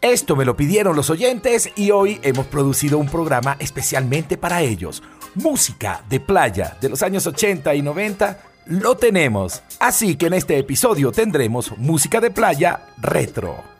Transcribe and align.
Esto 0.00 0.36
me 0.36 0.44
lo 0.44 0.56
pidieron 0.56 0.94
los 0.94 1.10
oyentes 1.10 1.70
y 1.74 1.90
hoy 1.90 2.20
hemos 2.22 2.46
producido 2.46 2.98
un 2.98 3.08
programa 3.08 3.56
especialmente 3.58 4.36
para 4.36 4.62
ellos. 4.62 5.02
Música 5.34 6.04
de 6.08 6.20
playa 6.20 6.76
de 6.80 6.88
los 6.88 7.02
años 7.02 7.26
80 7.26 7.74
y 7.74 7.82
90 7.82 8.40
lo 8.66 8.96
tenemos. 8.96 9.60
Así 9.80 10.14
que 10.14 10.26
en 10.26 10.34
este 10.34 10.56
episodio 10.56 11.10
tendremos 11.10 11.76
música 11.78 12.20
de 12.20 12.30
playa 12.30 12.86
retro. 12.98 13.77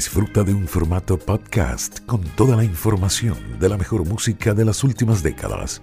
Disfruta 0.00 0.44
de 0.44 0.54
un 0.54 0.66
formato 0.66 1.18
podcast 1.18 2.00
con 2.06 2.22
toda 2.22 2.56
la 2.56 2.64
información 2.64 3.36
de 3.60 3.68
la 3.68 3.76
mejor 3.76 4.06
música 4.06 4.54
de 4.54 4.64
las 4.64 4.82
últimas 4.82 5.22
décadas 5.22 5.82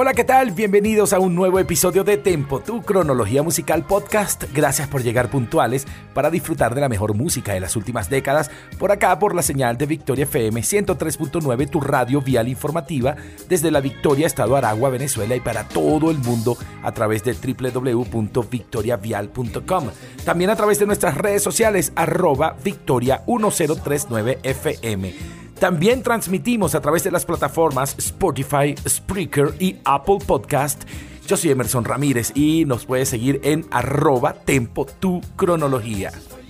Hola, 0.00 0.14
¿qué 0.14 0.22
tal? 0.22 0.52
Bienvenidos 0.52 1.12
a 1.12 1.18
un 1.18 1.34
nuevo 1.34 1.58
episodio 1.58 2.04
de 2.04 2.16
Tempo, 2.16 2.60
tu 2.60 2.82
cronología 2.82 3.42
musical 3.42 3.84
podcast. 3.84 4.44
Gracias 4.54 4.86
por 4.86 5.02
llegar 5.02 5.28
puntuales 5.28 5.88
para 6.14 6.30
disfrutar 6.30 6.76
de 6.76 6.80
la 6.80 6.88
mejor 6.88 7.14
música 7.14 7.52
de 7.52 7.58
las 7.58 7.74
últimas 7.74 8.08
décadas 8.08 8.48
por 8.78 8.92
acá 8.92 9.18
por 9.18 9.34
la 9.34 9.42
señal 9.42 9.76
de 9.76 9.86
Victoria 9.86 10.22
FM 10.22 10.60
103.9, 10.60 11.68
tu 11.68 11.80
radio 11.80 12.22
vial 12.22 12.46
informativa 12.46 13.16
desde 13.48 13.72
la 13.72 13.80
Victoria, 13.80 14.28
Estado 14.28 14.54
Aragua, 14.54 14.88
Venezuela 14.88 15.34
y 15.34 15.40
para 15.40 15.66
todo 15.66 16.12
el 16.12 16.18
mundo 16.18 16.56
a 16.84 16.92
través 16.92 17.24
de 17.24 17.32
www.victoriavial.com. 17.32 19.84
También 20.24 20.50
a 20.50 20.54
través 20.54 20.78
de 20.78 20.86
nuestras 20.86 21.16
redes 21.16 21.42
sociales 21.42 21.92
arroba 21.96 22.56
victoria 22.62 23.24
1039 23.26 24.38
FM. 24.44 25.38
También 25.60 26.04
transmitimos 26.04 26.76
a 26.76 26.80
través 26.80 27.02
de 27.02 27.10
las 27.10 27.24
plataformas 27.24 27.96
Spotify, 27.98 28.76
Spreaker 28.88 29.54
y 29.58 29.76
Apple 29.84 30.18
Podcast. 30.24 30.84
Yo 31.26 31.36
soy 31.36 31.50
Emerson 31.50 31.84
Ramírez 31.84 32.30
y 32.36 32.64
nos 32.64 32.86
puedes 32.86 33.08
seguir 33.08 33.40
en 33.42 33.66
arroba 33.72 34.34
tempo. 34.34 34.86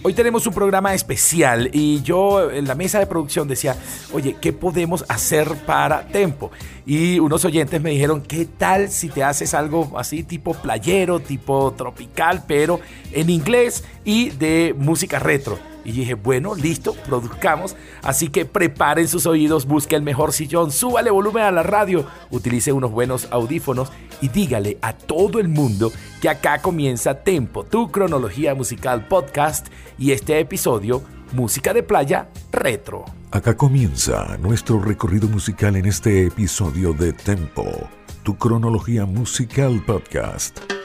Hoy 0.02 0.12
tenemos 0.12 0.46
un 0.46 0.52
programa 0.52 0.92
especial 0.92 1.70
y 1.72 2.02
yo 2.02 2.50
en 2.50 2.68
la 2.68 2.74
mesa 2.74 2.98
de 2.98 3.06
producción 3.06 3.48
decía, 3.48 3.76
oye, 4.12 4.36
¿qué 4.40 4.52
podemos 4.52 5.06
hacer 5.08 5.56
para 5.64 6.06
Tempo? 6.08 6.50
Y 6.84 7.18
unos 7.18 7.46
oyentes 7.46 7.80
me 7.80 7.90
dijeron, 7.90 8.20
¿qué 8.20 8.44
tal 8.44 8.90
si 8.90 9.08
te 9.08 9.24
haces 9.24 9.54
algo 9.54 9.98
así 9.98 10.22
tipo 10.22 10.52
playero, 10.52 11.18
tipo 11.18 11.72
tropical, 11.72 12.44
pero 12.46 12.78
en 13.12 13.30
inglés 13.30 13.84
y 14.04 14.30
de 14.30 14.74
música 14.78 15.18
retro? 15.18 15.58
Y 15.88 15.92
dije, 15.92 16.12
bueno, 16.12 16.54
listo, 16.54 16.92
produzcamos. 17.06 17.74
Así 18.02 18.28
que 18.28 18.44
preparen 18.44 19.08
sus 19.08 19.24
oídos, 19.24 19.64
busque 19.64 19.96
el 19.96 20.02
mejor 20.02 20.34
sillón, 20.34 20.70
súbale 20.70 21.10
volumen 21.10 21.44
a 21.44 21.50
la 21.50 21.62
radio, 21.62 22.04
utilice 22.30 22.72
unos 22.72 22.90
buenos 22.90 23.26
audífonos 23.30 23.90
y 24.20 24.28
dígale 24.28 24.76
a 24.82 24.92
todo 24.92 25.40
el 25.40 25.48
mundo 25.48 25.90
que 26.20 26.28
acá 26.28 26.60
comienza 26.60 27.14
Tempo, 27.22 27.64
tu 27.64 27.90
cronología 27.90 28.54
musical 28.54 29.08
podcast 29.08 29.68
y 29.98 30.12
este 30.12 30.38
episodio, 30.38 31.00
Música 31.32 31.72
de 31.72 31.82
Playa 31.82 32.28
Retro. 32.52 33.06
Acá 33.30 33.56
comienza 33.56 34.36
nuestro 34.42 34.80
recorrido 34.80 35.26
musical 35.26 35.74
en 35.76 35.86
este 35.86 36.26
episodio 36.26 36.92
de 36.92 37.14
Tempo, 37.14 37.64
tu 38.24 38.36
cronología 38.36 39.06
musical 39.06 39.82
podcast. 39.86 40.77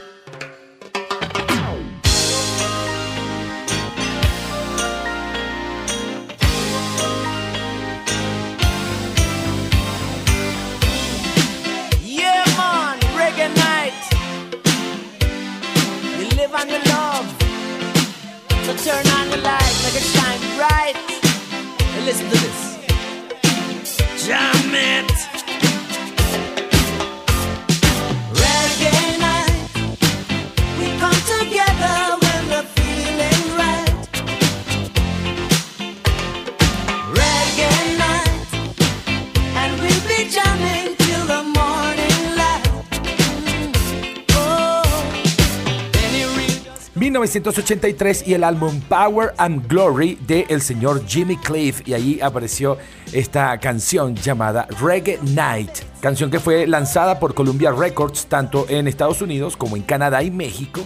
1983 47.44 48.26
y 48.26 48.32
el 48.32 48.42
álbum 48.42 48.80
Power 48.88 49.34
and 49.36 49.68
Glory 49.68 50.16
de 50.26 50.46
el 50.48 50.62
señor 50.62 51.06
Jimmy 51.06 51.36
Cliff 51.36 51.86
y 51.86 51.92
ahí 51.92 52.18
apareció 52.22 52.78
esta 53.12 53.60
canción 53.60 54.16
llamada 54.16 54.66
Reggae 54.80 55.18
Night, 55.20 55.68
canción 56.00 56.30
que 56.30 56.40
fue 56.40 56.66
lanzada 56.66 57.20
por 57.20 57.34
Columbia 57.34 57.70
Records 57.70 58.28
tanto 58.28 58.64
en 58.70 58.88
Estados 58.88 59.20
Unidos 59.20 59.58
como 59.58 59.76
en 59.76 59.82
Canadá 59.82 60.22
y 60.22 60.30
México 60.30 60.80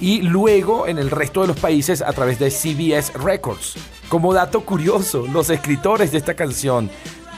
y 0.00 0.22
luego 0.22 0.86
en 0.86 0.98
el 0.98 1.10
resto 1.10 1.40
de 1.40 1.48
los 1.48 1.58
países 1.58 2.02
a 2.02 2.12
través 2.12 2.38
de 2.38 2.52
CBS 2.52 3.12
Records. 3.14 3.74
Como 4.08 4.32
dato 4.32 4.60
curioso, 4.60 5.26
los 5.26 5.50
escritores 5.50 6.12
de 6.12 6.18
esta 6.18 6.34
canción 6.34 6.88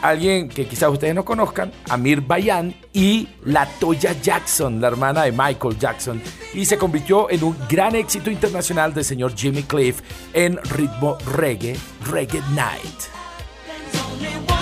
alguien 0.03 0.49
que 0.49 0.67
quizás 0.67 0.91
ustedes 0.91 1.15
no 1.15 1.25
conozcan, 1.25 1.73
Amir 1.89 2.21
Bayan 2.21 2.75
y 2.93 3.29
la 3.45 3.67
Toya 3.67 4.13
Jackson, 4.21 4.81
la 4.81 4.89
hermana 4.89 5.25
de 5.25 5.33
Michael 5.33 5.79
Jackson, 5.79 6.21
y 6.55 6.65
se 6.65 6.79
convirtió 6.79 7.31
en 7.31 7.45
un 7.45 7.57
gran 7.69 7.95
éxito 7.95 8.31
internacional 8.31 8.95
del 8.95 9.05
señor 9.05 9.35
Jimmy 9.37 9.63
Cliff 9.63 10.01
en 10.33 10.59
ritmo 10.65 11.19
reggae, 11.37 11.77
Reggae 12.05 12.43
Night. 12.55 14.58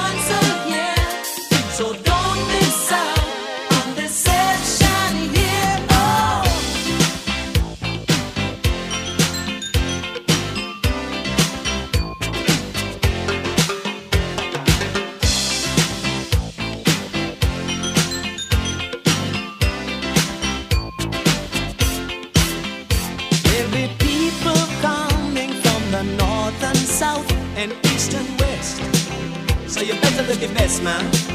smile. 30.76 31.25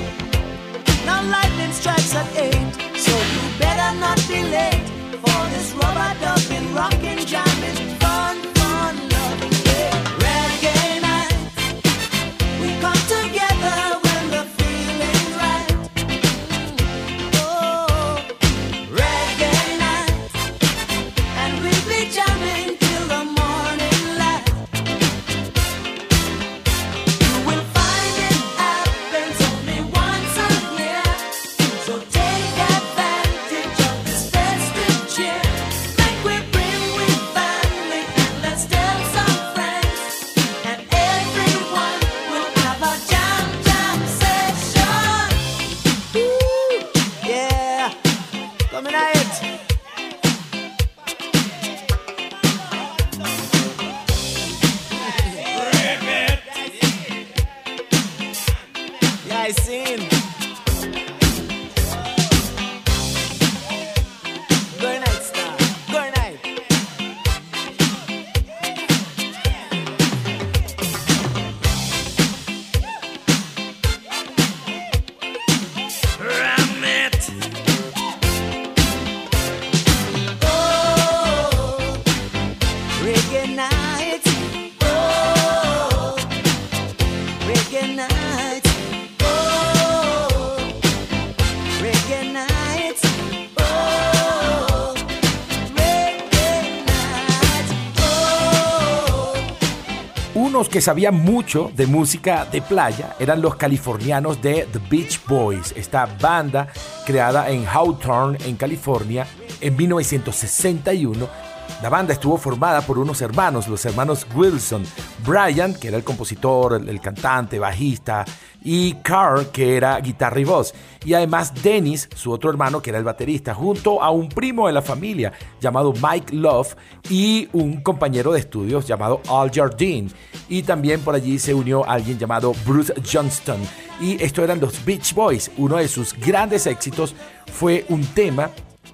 Unos 100.52 100.68
que 100.68 100.82
sabían 100.82 101.16
mucho 101.16 101.72
de 101.78 101.88
música 101.88 102.44
de 102.44 102.62
playa 102.62 103.16
eran 103.22 103.42
los 103.42 103.56
californianos 103.56 104.42
de 104.42 104.68
The 104.70 104.80
Beach 104.90 105.22
Boys, 105.26 105.74
esta 105.78 106.06
banda 106.06 106.68
creada 107.06 107.50
en 107.50 107.66
Hawthorne, 107.66 108.38
en 108.46 108.58
California, 108.58 109.26
en 109.62 109.78
1961 109.78 111.51
la 111.82 111.90
banda 111.90 112.14
estuvo 112.14 112.38
formada 112.38 112.82
por 112.82 113.00
unos 113.00 113.22
hermanos, 113.22 113.68
los 113.68 113.84
hermanos 113.86 114.28
Wilson, 114.36 114.84
Brian, 115.26 115.74
que 115.74 115.88
era 115.88 115.98
el 115.98 116.04
compositor, 116.04 116.74
el, 116.76 117.02
cantante, 117.02 117.58
bajista, 117.58 118.24
y 118.64 118.94
Carl, 118.96 119.48
que 119.48 119.78
era 119.78 120.00
guitarra 120.00 120.40
y 120.40 120.44
voz. 120.44 120.74
Y 121.04 121.16
además 121.16 121.54
Dennis, 121.64 122.08
su 122.16 122.32
otro 122.32 122.52
hermano, 122.52 122.82
que 122.82 122.92
era 122.92 123.00
el 123.00 123.04
baterista, 123.04 123.56
junto 123.56 124.02
a 124.04 124.12
un 124.12 124.30
primo 124.30 124.68
de 124.68 124.74
la 124.74 124.84
familia 124.84 125.34
llamado 125.60 125.94
Mike 125.94 126.36
Love 126.36 126.76
y 127.10 127.50
un 127.54 127.82
compañero 127.82 128.34
de 128.34 128.40
estudios 128.40 128.86
llamado 128.86 129.22
Al 129.28 129.52
Jardine. 129.52 130.12
Y 130.48 130.62
también 130.62 131.02
por 131.02 131.16
allí 131.16 131.40
se 131.40 131.54
unió 131.54 131.84
alguien 131.88 132.20
llamado 132.20 132.54
Bruce 132.66 132.94
Johnston. 133.12 133.60
Y 134.00 134.22
esto 134.24 134.44
eran 134.44 134.60
los 134.60 134.86
Beach 134.86 135.14
Boys. 135.16 135.50
Uno 135.58 135.78
de 135.78 135.88
sus 135.88 136.14
grandes 136.14 136.68
éxitos 136.68 137.16
fue 137.52 137.86
un 137.90 138.06
tema 138.06 138.52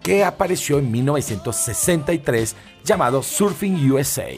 que 0.08 0.24
apareció 0.24 0.80
en 0.80 0.90
1963 0.90 2.56
llamado 2.86 3.22
Surfing 3.22 3.92
USA. 3.92 4.30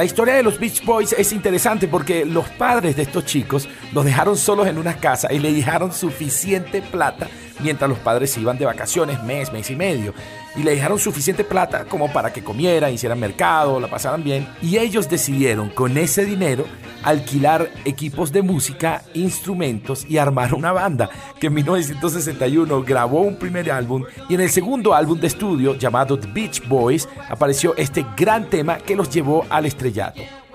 La 0.00 0.06
historia 0.06 0.32
de 0.32 0.42
los 0.42 0.58
Beach 0.58 0.82
Boys 0.82 1.12
es 1.12 1.30
interesante 1.30 1.86
porque 1.86 2.24
los 2.24 2.48
padres 2.48 2.96
de 2.96 3.02
estos 3.02 3.26
chicos 3.26 3.68
los 3.92 4.02
dejaron 4.02 4.34
solos 4.34 4.66
en 4.66 4.78
una 4.78 4.96
casa 4.96 5.30
y 5.30 5.38
le 5.38 5.52
dejaron 5.52 5.92
suficiente 5.92 6.80
plata 6.80 7.28
mientras 7.62 7.90
los 7.90 7.98
padres 7.98 8.34
iban 8.38 8.56
de 8.56 8.64
vacaciones, 8.64 9.22
mes, 9.22 9.52
mes 9.52 9.68
y 9.68 9.76
medio. 9.76 10.14
Y 10.56 10.62
le 10.62 10.70
dejaron 10.70 10.98
suficiente 10.98 11.44
plata 11.44 11.84
como 11.84 12.10
para 12.10 12.32
que 12.32 12.42
comieran, 12.42 12.94
hicieran 12.94 13.20
mercado, 13.20 13.78
la 13.78 13.88
pasaran 13.88 14.24
bien. 14.24 14.48
Y 14.62 14.78
ellos 14.78 15.06
decidieron 15.06 15.68
con 15.68 15.96
ese 15.98 16.24
dinero 16.24 16.64
alquilar 17.02 17.70
equipos 17.84 18.32
de 18.32 18.42
música, 18.42 19.02
instrumentos 19.14 20.04
y 20.08 20.18
armar 20.18 20.54
una 20.54 20.72
banda 20.72 21.08
que 21.38 21.46
en 21.46 21.54
1961 21.54 22.82
grabó 22.82 23.22
un 23.22 23.36
primer 23.36 23.70
álbum 23.70 24.04
y 24.28 24.34
en 24.34 24.40
el 24.40 24.50
segundo 24.50 24.94
álbum 24.94 25.18
de 25.18 25.28
estudio 25.28 25.76
llamado 25.76 26.18
The 26.18 26.28
Beach 26.30 26.66
Boys 26.68 27.08
apareció 27.28 27.74
este 27.76 28.04
gran 28.16 28.50
tema 28.50 28.78
que 28.78 28.96
los 28.96 29.08
llevó 29.08 29.46
al 29.48 29.66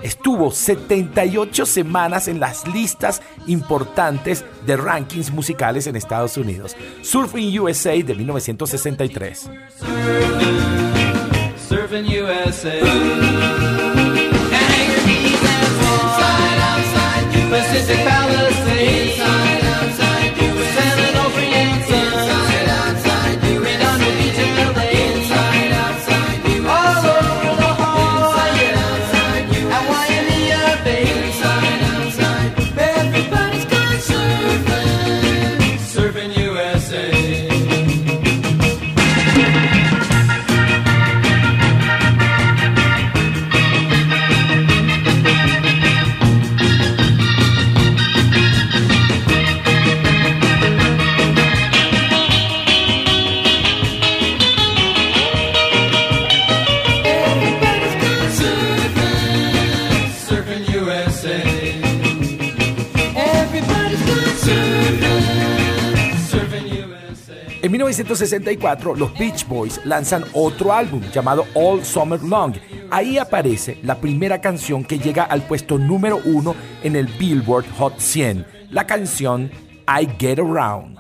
Estuvo 0.02 0.52
78 0.52 1.66
semanas 1.66 2.28
en 2.28 2.40
las 2.40 2.68
listas 2.68 3.22
importantes 3.48 4.46
de 4.66 4.78
rankings 4.78 5.32
musicales 5.32 5.88
en 5.88 5.96
Estados 5.96 6.38
Unidos. 6.38 6.76
Surfing 7.02 7.60
USA 7.60 7.92
de 7.92 8.16
1963. 8.16 9.50
Surfing 11.68 12.06
USA. 12.22 13.35
1964, 68.06 68.96
los 68.96 69.18
Beach 69.18 69.48
Boys 69.48 69.82
lanzan 69.84 70.24
otro 70.34 70.72
álbum 70.72 71.02
llamado 71.12 71.46
All 71.56 71.84
Summer 71.84 72.22
Long. 72.22 72.54
Ahí 72.92 73.18
aparece 73.18 73.80
la 73.82 73.96
primera 73.96 74.40
canción 74.40 74.84
que 74.84 75.00
llega 75.00 75.24
al 75.24 75.42
puesto 75.42 75.80
número 75.80 76.22
uno 76.24 76.56
en 76.84 76.96
el 76.96 77.08
Billboard 77.08 77.66
Hot 77.78 77.98
100, 78.00 78.46
la 78.70 78.86
canción 78.86 79.50
I 79.88 80.08
Get 80.20 80.40
Around. 80.40 81.00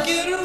get 0.00 0.28
around. 0.28 0.35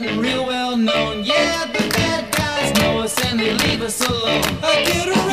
Getting 0.00 0.18
real 0.18 0.46
well 0.46 0.76
known. 0.76 1.24
Yeah, 1.24 1.66
the 1.66 1.88
bad 1.90 2.32
guys 2.32 2.72
know 2.80 3.00
us 3.00 3.14
and 3.26 3.38
they 3.38 3.52
leave 3.52 3.82
us 3.82 4.00
alone. 4.00 5.29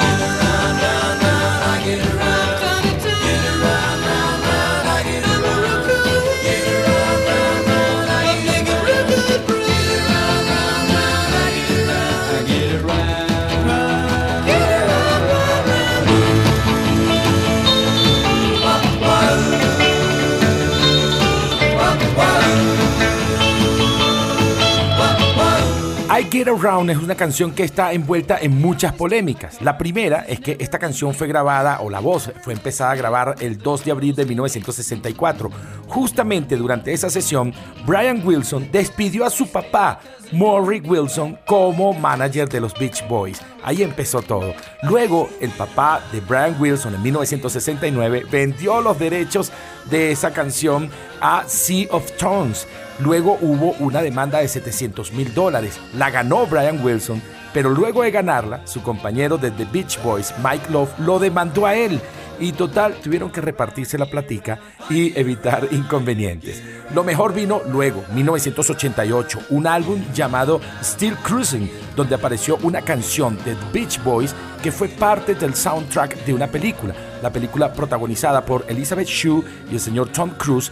Get 26.32 26.48
around. 26.48 26.90
Es 26.90 26.98
una 26.98 27.16
canción 27.16 27.52
que 27.52 27.64
está 27.64 27.94
envuelta 27.94 28.38
en 28.40 28.60
muchas 28.60 28.94
polémicas. 28.94 29.62
La 29.62 29.78
primera 29.78 30.26
es 30.28 30.40
que 30.40 30.58
esta 30.60 30.80
canción 30.80 31.14
fue 31.14 31.28
grabada, 31.28 31.80
o 31.82 31.90
la 31.90 32.00
voz 32.00 32.32
fue 32.42 32.54
empezada 32.54 32.92
a 32.92 32.96
grabar 32.96 33.36
el 33.40 33.58
2 33.58 33.86
de 33.86 33.92
abril 33.92 34.16
de 34.16 34.26
1964. 34.26 35.50
Justamente 35.88 36.56
durante 36.56 36.94
esa 36.94 37.10
sesión, 37.10 37.54
Brian 37.86 38.22
Wilson 38.26 38.70
despidió 38.72 39.26
a 39.26 39.30
su 39.30 39.48
papá, 39.52 40.00
Maury 40.32 40.82
Wilson, 40.82 41.38
como 41.46 41.94
manager 41.94 42.50
de 42.50 42.62
los 42.62 42.74
Beach 42.74 43.08
Boys. 43.08 43.42
Ahí 43.64 43.84
empezó 43.84 44.22
todo. 44.22 44.54
Luego, 44.84 45.30
el 45.40 45.52
papá 45.52 46.02
de 46.12 46.20
Brian 46.20 46.56
Wilson 46.60 46.96
en 46.96 47.04
1969 47.04 48.26
vendió 48.30 48.82
los 48.82 49.00
derechos 49.00 49.52
de 49.90 50.12
esa 50.12 50.32
canción 50.32 50.90
a 51.22 51.44
Sea 51.48 51.88
of 51.92 52.12
Tones 52.18 52.68
Luego 53.00 53.38
hubo 53.42 53.72
una 53.80 54.02
demanda 54.02 54.40
de 54.40 54.48
700 54.48 55.12
mil 55.14 55.34
dólares. 55.34 55.80
La 55.96 56.10
ganó 56.10 56.48
Brian 56.48 56.84
Wilson, 56.84 57.22
pero 57.54 57.70
luego 57.70 58.04
de 58.04 58.12
ganarla, 58.12 58.62
su 58.66 58.82
compañero 58.82 59.38
de 59.38 59.52
The 59.52 59.66
Beach 59.66 60.02
Boys, 60.04 60.34
Mike 60.44 60.72
Love, 60.72 60.92
lo 61.00 61.20
demandó 61.20 61.66
a 61.66 61.76
él. 61.76 62.02
Y 62.40 62.52
total, 62.52 62.96
tuvieron 63.02 63.32
que 63.32 63.42
repartirse 63.42 63.98
la 63.98 64.06
platica 64.06 64.60
y 64.90 65.18
evitar 65.20 65.68
inconvenientes. 65.72 66.62
Lo 66.94 67.04
mejor 67.04 67.34
vino 67.34 67.62
luego, 67.70 68.04
1988, 68.14 69.40
un 69.50 69.68
álbum 69.68 70.04
llamado 70.14 70.62
Still 70.84 71.16
Cruising, 71.18 71.70
donde 71.96 72.16
apareció 72.16 72.58
una 72.62 72.82
canción 72.82 73.38
de 73.38 73.56
The 73.56 73.66
Beach 73.74 74.04
Boys 74.04 74.36
que 74.62 74.72
fue 74.72 74.88
parte 74.88 75.36
del 75.36 75.56
soundtrack 75.56 76.26
de 76.26 76.34
una 76.34 76.48
película. 76.48 76.94
la 77.22 77.32
película 77.32 77.74
protagonizada 77.74 78.46
por 78.46 78.66
Elizabeth 78.68 79.08
Shue 79.08 79.44
y 79.72 79.74
el 79.74 79.80
señor 79.80 80.10
Tom 80.10 80.30
Cruise, 80.38 80.72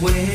way. 0.00 0.33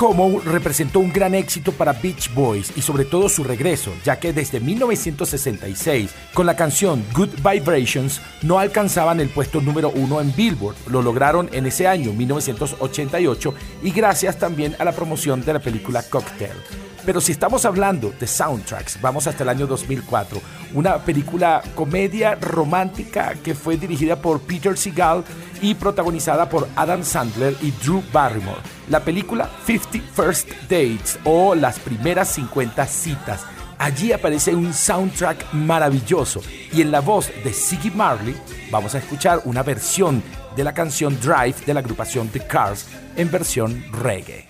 Kokomo 0.00 0.40
representó 0.40 0.98
un 0.98 1.12
gran 1.12 1.34
éxito 1.34 1.72
para 1.72 1.92
Beach 1.92 2.32
Boys 2.32 2.72
y 2.74 2.80
sobre 2.80 3.04
todo 3.04 3.28
su 3.28 3.44
regreso, 3.44 3.92
ya 4.02 4.18
que 4.18 4.32
desde 4.32 4.58
1966, 4.58 6.10
con 6.32 6.46
la 6.46 6.56
canción 6.56 7.04
Good 7.12 7.34
Vibrations, 7.46 8.22
no 8.40 8.58
alcanzaban 8.58 9.20
el 9.20 9.28
puesto 9.28 9.60
número 9.60 9.90
uno 9.90 10.22
en 10.22 10.34
Billboard. 10.34 10.76
Lo 10.86 11.02
lograron 11.02 11.50
en 11.52 11.66
ese 11.66 11.86
año, 11.86 12.14
1988, 12.14 13.54
y 13.82 13.90
gracias 13.90 14.38
también 14.38 14.74
a 14.78 14.84
la 14.84 14.92
promoción 14.92 15.44
de 15.44 15.52
la 15.52 15.60
película 15.60 16.02
Cocktail. 16.02 16.56
Pero 17.04 17.20
si 17.20 17.32
estamos 17.32 17.66
hablando 17.66 18.10
de 18.18 18.26
soundtracks, 18.26 19.02
vamos 19.02 19.26
hasta 19.26 19.42
el 19.42 19.50
año 19.50 19.66
2004. 19.66 20.40
Una 20.72 20.96
película 20.96 21.62
comedia 21.74 22.36
romántica 22.36 23.34
que 23.44 23.54
fue 23.54 23.76
dirigida 23.76 24.16
por 24.16 24.40
Peter 24.40 24.78
Seagal 24.78 25.24
y 25.60 25.74
protagonizada 25.74 26.48
por 26.48 26.68
Adam 26.74 27.04
Sandler 27.04 27.54
y 27.60 27.70
Drew 27.72 28.02
Barrymore. 28.10 28.79
La 28.90 28.98
película 29.00 29.48
50 29.66 30.00
First 30.14 30.50
Dates 30.62 31.18
o 31.22 31.54
Las 31.54 31.78
primeras 31.78 32.28
50 32.34 32.84
citas. 32.86 33.46
Allí 33.78 34.12
aparece 34.12 34.52
un 34.52 34.74
soundtrack 34.74 35.54
maravilloso 35.54 36.42
y 36.72 36.82
en 36.82 36.90
la 36.90 37.00
voz 37.00 37.30
de 37.44 37.52
Siggy 37.52 37.92
Marley 37.92 38.36
vamos 38.70 38.96
a 38.96 38.98
escuchar 38.98 39.42
una 39.44 39.62
versión 39.62 40.22
de 40.56 40.64
la 40.64 40.74
canción 40.74 41.16
Drive 41.20 41.54
de 41.64 41.72
la 41.72 41.80
agrupación 41.80 42.28
The 42.28 42.46
Cars 42.46 42.88
en 43.16 43.30
versión 43.30 43.80
reggae. 43.92 44.49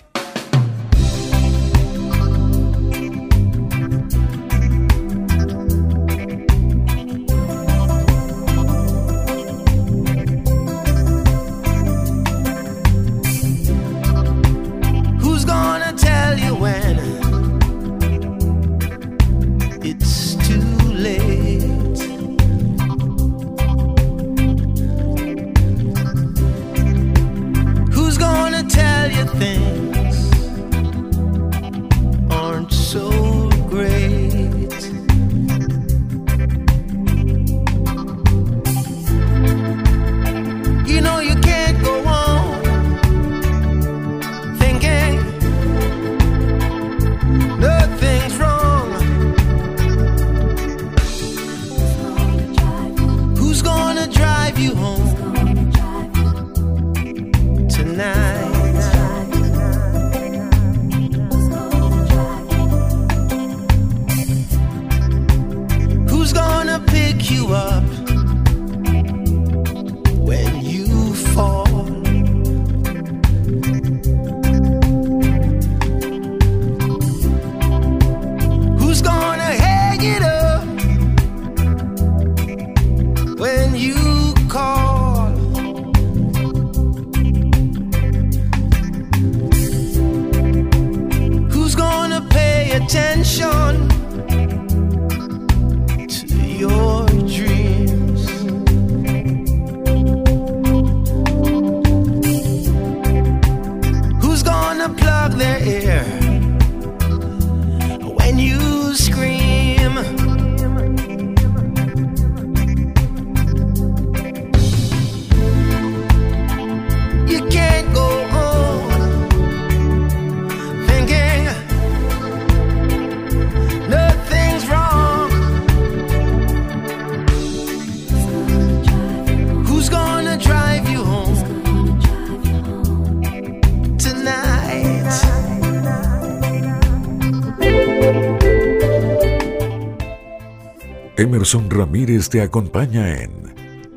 Emerson 141.31 141.69
Ramírez 141.69 142.27
te 142.27 142.41
acompaña 142.41 143.23
en 143.23 143.31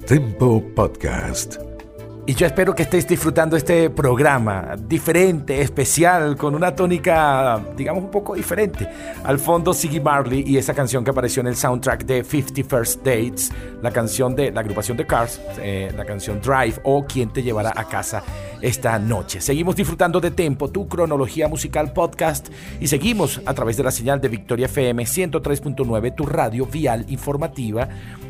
Tempo 0.06 0.62
Podcast. 0.76 1.63
Yo 2.36 2.46
espero 2.46 2.74
que 2.74 2.82
estés 2.82 3.06
disfrutando 3.06 3.56
este 3.56 3.90
programa 3.90 4.74
diferente, 4.76 5.60
especial, 5.60 6.36
con 6.36 6.56
una 6.56 6.74
tónica, 6.74 7.62
digamos, 7.76 8.02
un 8.02 8.10
poco 8.10 8.34
diferente. 8.34 8.88
Al 9.22 9.38
fondo, 9.38 9.72
Siggy 9.72 10.00
Marley 10.00 10.42
y 10.44 10.56
esa 10.56 10.74
canción 10.74 11.04
que 11.04 11.10
apareció 11.10 11.42
en 11.42 11.46
el 11.46 11.54
soundtrack 11.54 12.04
de 12.04 12.24
50 12.24 12.64
First 12.68 13.04
Dates, 13.04 13.52
la 13.80 13.92
canción 13.92 14.34
de 14.34 14.50
la 14.50 14.60
agrupación 14.60 14.96
de 14.96 15.06
Cars, 15.06 15.40
eh, 15.58 15.92
la 15.96 16.04
canción 16.04 16.40
Drive 16.40 16.80
o 16.82 17.04
Quién 17.06 17.32
te 17.32 17.40
llevará 17.40 17.72
a 17.76 17.84
casa 17.86 18.24
esta 18.60 18.98
noche. 18.98 19.40
Seguimos 19.40 19.76
disfrutando 19.76 20.20
de 20.20 20.32
Tempo, 20.32 20.70
tu 20.70 20.88
cronología 20.88 21.46
musical 21.46 21.92
podcast, 21.92 22.48
y 22.80 22.88
seguimos 22.88 23.42
a 23.46 23.54
través 23.54 23.76
de 23.76 23.84
la 23.84 23.92
señal 23.92 24.20
de 24.20 24.28
Victoria 24.28 24.66
FM 24.66 25.04
103.9, 25.04 26.14
tu 26.16 26.26
radio 26.26 26.66
vial 26.66 27.04
informativa 27.10 27.88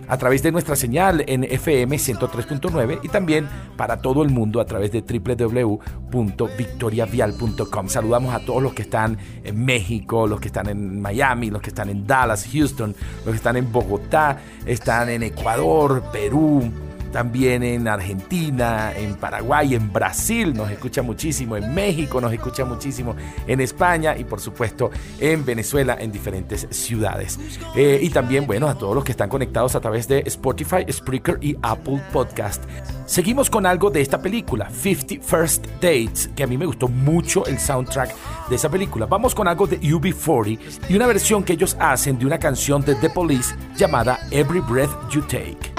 a 0.09 0.17
través 0.17 0.43
de 0.43 0.51
nuestra 0.53 0.77
señal 0.77 1.23
en 1.27 1.45
FM 1.45 1.97
103.9 1.97 3.01
y 3.03 3.09
también 3.09 3.47
para 3.77 3.99
todo 3.99 4.23
el 4.23 4.31
mundo 4.31 4.61
a 4.61 4.67
través 4.67 4.93
de 4.93 5.03
www.victoriavial.com. 5.03 7.89
Saludamos 7.89 8.35
a 8.35 8.41
todos 8.41 8.63
los 8.63 8.75
que 8.75 8.83
están 8.83 9.17
en 9.43 9.65
México, 9.65 10.27
los 10.27 10.39
que 10.41 10.49
están 10.49 10.69
en 10.69 11.01
Miami, 11.01 11.49
los 11.51 11.63
que 11.63 11.71
están 11.71 11.89
en 11.89 12.07
Dallas, 12.07 12.47
Houston, 12.53 12.95
los 13.25 13.33
que 13.33 13.37
están 13.37 13.57
en 13.57 13.73
Bogotá, 13.73 14.37
están 14.67 15.09
en 15.09 15.23
Ecuador, 15.23 16.03
Perú, 16.13 16.71
también 17.15 17.63
en 17.63 17.87
Argentina, 17.87 18.93
en 18.93 19.15
Paraguay, 19.15 19.77
en 19.77 19.93
Brasil 19.93 20.53
nos 20.53 20.69
escucha 20.69 21.01
muchísimo, 21.01 21.57
en 21.57 21.73
México 21.73 22.21
nos 22.21 22.33
escucha 22.33 22.65
muchísimo, 22.65 23.15
en 23.47 23.61
España 23.61 24.17
y 24.19 24.25
por 24.25 24.41
supuesto 24.41 24.91
en 25.21 25.45
Venezuela, 25.45 25.97
en 26.01 26.11
diferentes 26.11 26.67
ciudades. 26.71 27.39
Eh, 27.77 28.01
y 28.03 28.11
también, 28.11 28.49
bueno, 28.49 28.69
a 28.69 28.77
todos 28.77 28.97
los 28.97 29.05
que 29.05 29.13
están 29.13 29.29
conectados 29.29 29.77
a 29.77 29.81
través 29.81 30.09
de 30.09 30.25
Spotify, 30.27 30.85
Spreaker 30.91 31.39
y 31.41 31.57
Apple 31.63 32.03
Podcast. 32.13 32.65
Seguimos 33.07 33.49
con 33.49 33.65
algo 33.65 33.91
de 33.91 34.01
esta 34.01 34.21
película, 34.21 34.69
50 34.69 35.25
First 35.25 35.67
Dates, 35.81 36.29
que 36.35 36.43
a 36.43 36.49
mí 36.49 36.59
me 36.59 36.67
gustó 36.67 36.89
mucho 36.89 37.47
el 37.47 37.61
soundtrack 37.61 38.13
de 38.49 38.57
esa 38.57 38.69
película. 38.69 39.07
Vamos 39.07 39.37
con 39.37 39.47
algo 39.47 39.69
de 39.69 39.81
UB40 39.81 40.59
y 40.89 40.97
una 40.97 41.07
versión 41.07 41.45
que 41.45 41.53
ellos 41.53 41.77
hacen 41.79 42.19
de 42.19 42.27
una 42.27 42.41
canción 42.41 42.85
de 42.85 42.97
The 42.97 43.11
Police 43.11 43.55
llamada 43.77 44.19
Every 44.33 44.59
Breath 44.59 44.91
You 45.13 45.23
Take. 45.23 45.74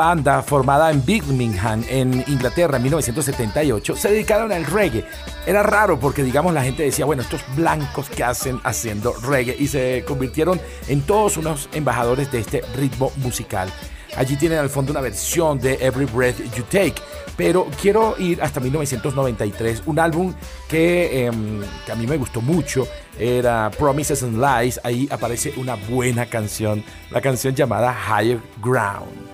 Banda 0.00 0.42
formada 0.42 0.90
en 0.90 1.04
Birmingham, 1.04 1.84
en 1.86 2.24
Inglaterra, 2.26 2.78
en 2.78 2.84
1978, 2.84 3.96
se 3.96 4.10
dedicaron 4.10 4.50
al 4.50 4.64
reggae. 4.64 5.04
Era 5.46 5.62
raro 5.62 6.00
porque, 6.00 6.22
digamos, 6.22 6.54
la 6.54 6.62
gente 6.62 6.84
decía, 6.84 7.04
bueno, 7.04 7.20
estos 7.20 7.42
blancos 7.54 8.08
que 8.08 8.24
hacen 8.24 8.58
haciendo 8.64 9.12
reggae 9.12 9.54
y 9.58 9.68
se 9.68 10.02
convirtieron 10.08 10.58
en 10.88 11.02
todos 11.02 11.36
unos 11.36 11.68
embajadores 11.74 12.32
de 12.32 12.38
este 12.38 12.62
ritmo 12.78 13.12
musical. 13.16 13.70
Allí 14.16 14.36
tienen 14.36 14.58
al 14.58 14.70
fondo 14.70 14.90
una 14.90 15.02
versión 15.02 15.58
de 15.58 15.74
Every 15.74 16.06
Breath 16.06 16.38
You 16.56 16.62
Take. 16.62 16.94
Pero 17.36 17.66
quiero 17.80 18.16
ir 18.18 18.42
hasta 18.42 18.58
1993, 18.58 19.82
un 19.84 19.98
álbum 19.98 20.32
que, 20.66 21.26
em, 21.26 21.60
que 21.84 21.92
a 21.92 21.94
mí 21.94 22.06
me 22.06 22.16
gustó 22.16 22.40
mucho. 22.40 22.88
Era 23.18 23.70
Promises 23.70 24.22
and 24.22 24.42
Lies. 24.42 24.80
Ahí 24.82 25.06
aparece 25.10 25.52
una 25.58 25.74
buena 25.74 26.24
canción, 26.24 26.82
la 27.10 27.20
canción 27.20 27.54
llamada 27.54 27.94
Higher 27.94 28.40
Ground. 28.62 29.29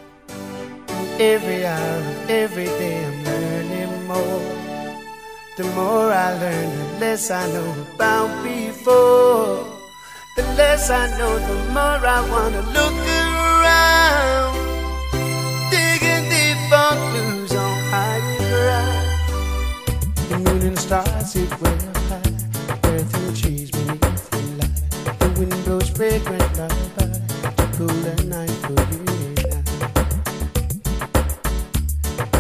Every 1.19 1.65
hour, 1.65 2.03
every 2.29 2.67
day 2.67 3.03
I'm 3.03 3.25
learning 3.25 4.07
more. 4.07 4.43
The 5.57 5.65
more 5.75 6.13
I 6.13 6.35
learn, 6.39 6.69
the 6.77 7.01
less 7.01 7.31
I 7.31 7.51
know 7.53 7.75
about 7.95 8.45
before. 8.45 9.65
The 10.37 10.43
less 10.59 10.91
I 10.91 11.09
know, 11.17 11.39
the 11.39 11.73
more 11.73 12.05
I 12.05 12.21
wanna 12.29 12.61
look 12.77 12.97
around. 13.17 14.57
Digging 15.71 16.29
deep 16.29 16.59
for 16.69 16.93
clues 17.09 17.55
on 17.57 17.79
higher 17.89 18.37
ground. 18.51 19.09
The 20.29 20.39
moon 20.39 20.63
and 20.69 20.79
stars 20.79 21.33
sit 21.33 21.51
where 21.63 21.79
high, 22.11 22.91
earth 22.93 23.15
and 23.17 23.35
trees 23.35 23.71
beneath 23.71 24.31
the 24.31 24.43
light. 24.61 25.19
The 25.19 25.29
wind 25.41 25.65
blows 25.65 25.89
fragrant 25.89 26.59
lullaby 26.59 27.09
to 27.57 27.65
cool 27.79 27.87
the 28.05 28.23
night 28.25 28.51
for 28.51 28.95
you. 28.95 29.06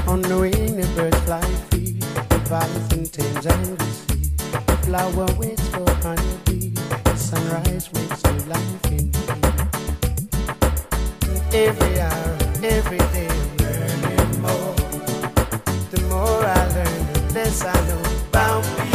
On 0.09 0.23
the 0.23 0.39
wing, 0.39 0.77
the 0.77 0.87
birds 0.95 1.19
fly 1.21 1.41
free. 1.69 1.99
The 2.29 3.09
tames 3.13 3.47
and 3.47 3.77
the 3.77 3.85
sea. 3.85 4.31
The 4.67 4.77
flower 4.85 5.27
waits 5.37 5.67
for 5.69 5.91
honeybee. 6.03 6.71
The 7.05 7.17
sunrise 7.17 7.93
wakes 7.93 8.23
new 8.25 8.39
life 8.49 8.87
in 8.93 9.11
me. 9.11 9.17
Every 11.53 12.01
hour, 12.01 12.39
every 12.63 12.99
day, 12.99 13.31
learning 13.59 14.41
more. 14.41 14.75
The 15.91 16.01
more 16.09 16.45
I 16.45 16.67
learn, 16.77 17.13
the 17.13 17.21
less 17.35 17.65
I 17.65 17.75
know 17.89 18.03
about 18.29 18.63
people. 18.65 18.86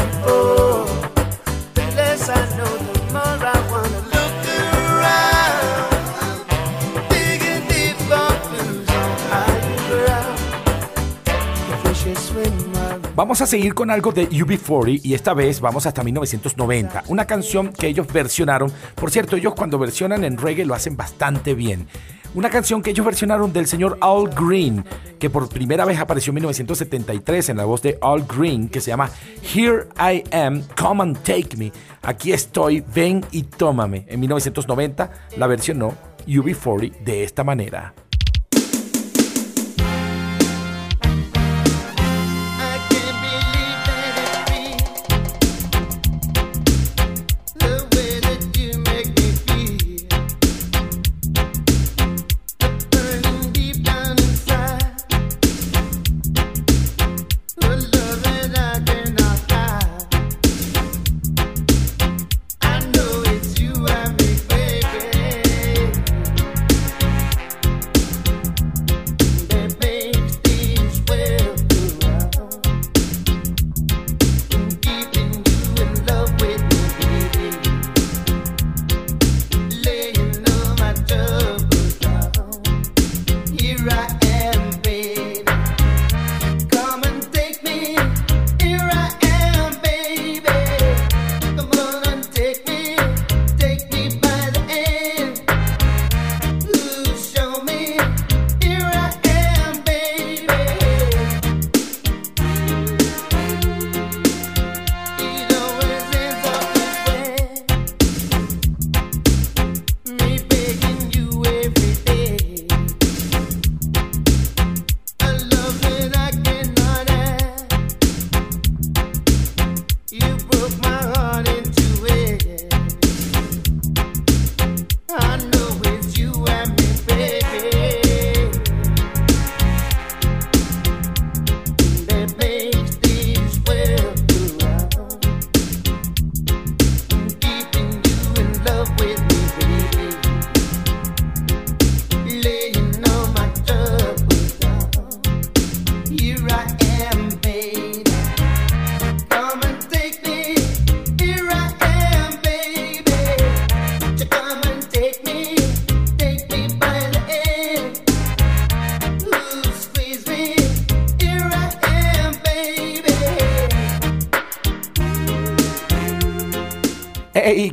Vamos 13.13 13.41
a 13.41 13.45
seguir 13.45 13.73
con 13.73 13.91
algo 13.91 14.13
de 14.13 14.29
UB40 14.29 15.01
y 15.03 15.13
esta 15.13 15.33
vez 15.33 15.59
vamos 15.59 15.85
hasta 15.85 16.01
1990, 16.01 17.03
una 17.07 17.27
canción 17.27 17.73
que 17.73 17.87
ellos 17.87 18.07
versionaron. 18.07 18.71
Por 18.95 19.11
cierto, 19.11 19.35
ellos 19.35 19.53
cuando 19.53 19.77
versionan 19.77 20.23
en 20.23 20.37
reggae 20.37 20.63
lo 20.63 20.73
hacen 20.73 20.95
bastante 20.95 21.53
bien. 21.53 21.87
Una 22.35 22.49
canción 22.49 22.81
que 22.81 22.91
ellos 22.91 23.05
versionaron 23.05 23.51
del 23.51 23.67
señor 23.67 23.97
Al 23.99 24.29
Green, 24.29 24.85
que 25.19 25.29
por 25.29 25.49
primera 25.49 25.83
vez 25.83 25.99
apareció 25.99 26.31
en 26.31 26.35
1973 26.35 27.49
en 27.49 27.57
la 27.57 27.65
voz 27.65 27.81
de 27.81 27.97
Al 28.01 28.23
Green, 28.23 28.69
que 28.69 28.79
se 28.79 28.91
llama 28.91 29.09
Here 29.53 29.89
I 29.99 30.23
Am, 30.33 30.63
Come 30.79 31.03
and 31.03 31.17
Take 31.17 31.57
Me. 31.57 31.73
Aquí 32.03 32.31
estoy, 32.31 32.79
ven 32.95 33.25
y 33.31 33.43
tómame. 33.43 34.05
En 34.07 34.21
1990 34.21 35.11
la 35.35 35.47
versionó 35.47 35.93
UB40 36.25 37.03
de 37.03 37.25
esta 37.25 37.43
manera. 37.43 37.93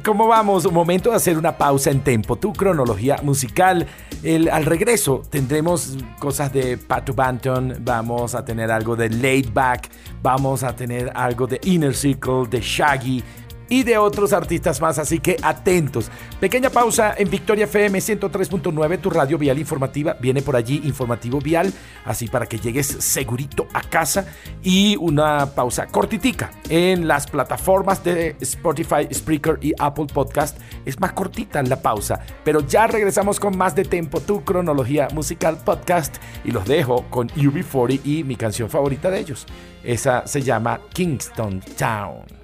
¿Cómo 0.08 0.26
vamos? 0.26 0.64
Un 0.64 0.72
momento 0.72 1.10
de 1.10 1.16
hacer 1.16 1.36
una 1.36 1.58
pausa 1.58 1.90
en 1.90 2.00
tempo, 2.00 2.36
tu 2.36 2.54
cronología 2.54 3.18
musical. 3.22 3.86
El, 4.22 4.48
al 4.48 4.64
regreso 4.64 5.22
tendremos 5.28 5.98
cosas 6.18 6.50
de 6.50 6.78
Pato 6.78 7.12
Banton, 7.12 7.76
vamos 7.80 8.34
a 8.34 8.42
tener 8.42 8.70
algo 8.70 8.96
de 8.96 9.10
Laid 9.10 9.52
Back, 9.52 9.90
vamos 10.22 10.62
a 10.62 10.74
tener 10.74 11.12
algo 11.14 11.46
de 11.46 11.60
Inner 11.62 11.94
Circle, 11.94 12.46
de 12.48 12.58
Shaggy, 12.58 13.22
y 13.68 13.82
de 13.82 13.98
otros 13.98 14.32
artistas 14.32 14.80
más, 14.80 14.98
así 14.98 15.18
que 15.18 15.36
atentos. 15.42 16.10
Pequeña 16.40 16.70
pausa 16.70 17.14
en 17.16 17.30
Victoria 17.30 17.64
FM 17.64 17.98
103.9, 17.98 19.00
tu 19.00 19.10
radio 19.10 19.38
vial 19.38 19.58
informativa. 19.58 20.16
Viene 20.20 20.42
por 20.42 20.56
allí 20.56 20.80
informativo 20.84 21.40
vial, 21.40 21.72
así 22.04 22.28
para 22.28 22.46
que 22.46 22.58
llegues 22.58 22.86
segurito 22.86 23.66
a 23.72 23.82
casa. 23.82 24.26
Y 24.62 24.96
una 24.96 25.46
pausa 25.54 25.86
cortitica 25.86 26.50
en 26.68 27.08
las 27.08 27.26
plataformas 27.26 28.02
de 28.04 28.36
Spotify, 28.40 29.08
Spreaker 29.12 29.58
y 29.60 29.72
Apple 29.78 30.06
Podcast. 30.12 30.58
Es 30.84 30.98
más 31.00 31.12
cortita 31.12 31.62
la 31.62 31.80
pausa, 31.80 32.20
pero 32.44 32.60
ya 32.60 32.86
regresamos 32.86 33.40
con 33.40 33.56
más 33.56 33.74
de 33.74 33.84
Tempo, 33.84 34.20
tu 34.20 34.44
cronología 34.44 35.08
musical 35.14 35.58
podcast. 35.64 36.16
Y 36.44 36.50
los 36.50 36.64
dejo 36.66 37.06
con 37.10 37.28
UB40 37.30 38.00
y 38.04 38.24
mi 38.24 38.36
canción 38.36 38.70
favorita 38.70 39.10
de 39.10 39.20
ellos. 39.20 39.46
Esa 39.82 40.26
se 40.26 40.42
llama 40.42 40.80
Kingston 40.92 41.60
Town. 41.76 42.37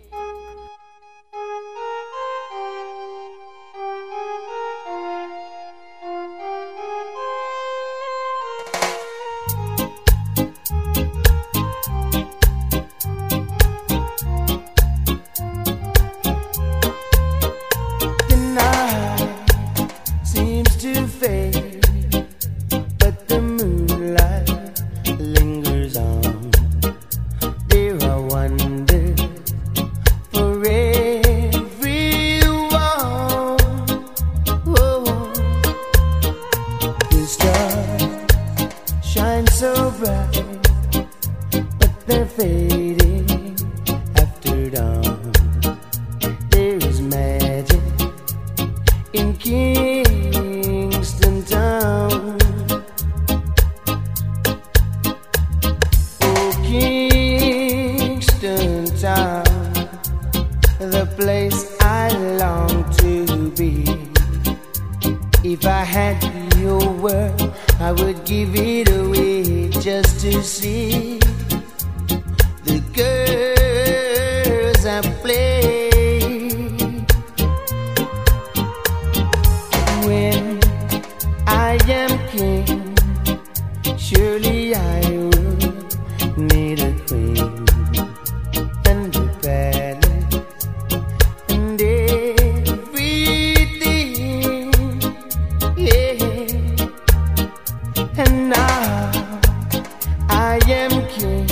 king 101.14 101.48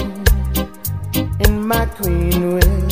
and 1.45 1.67
my 1.67 1.87
queen 1.87 2.55
will. 2.55 2.92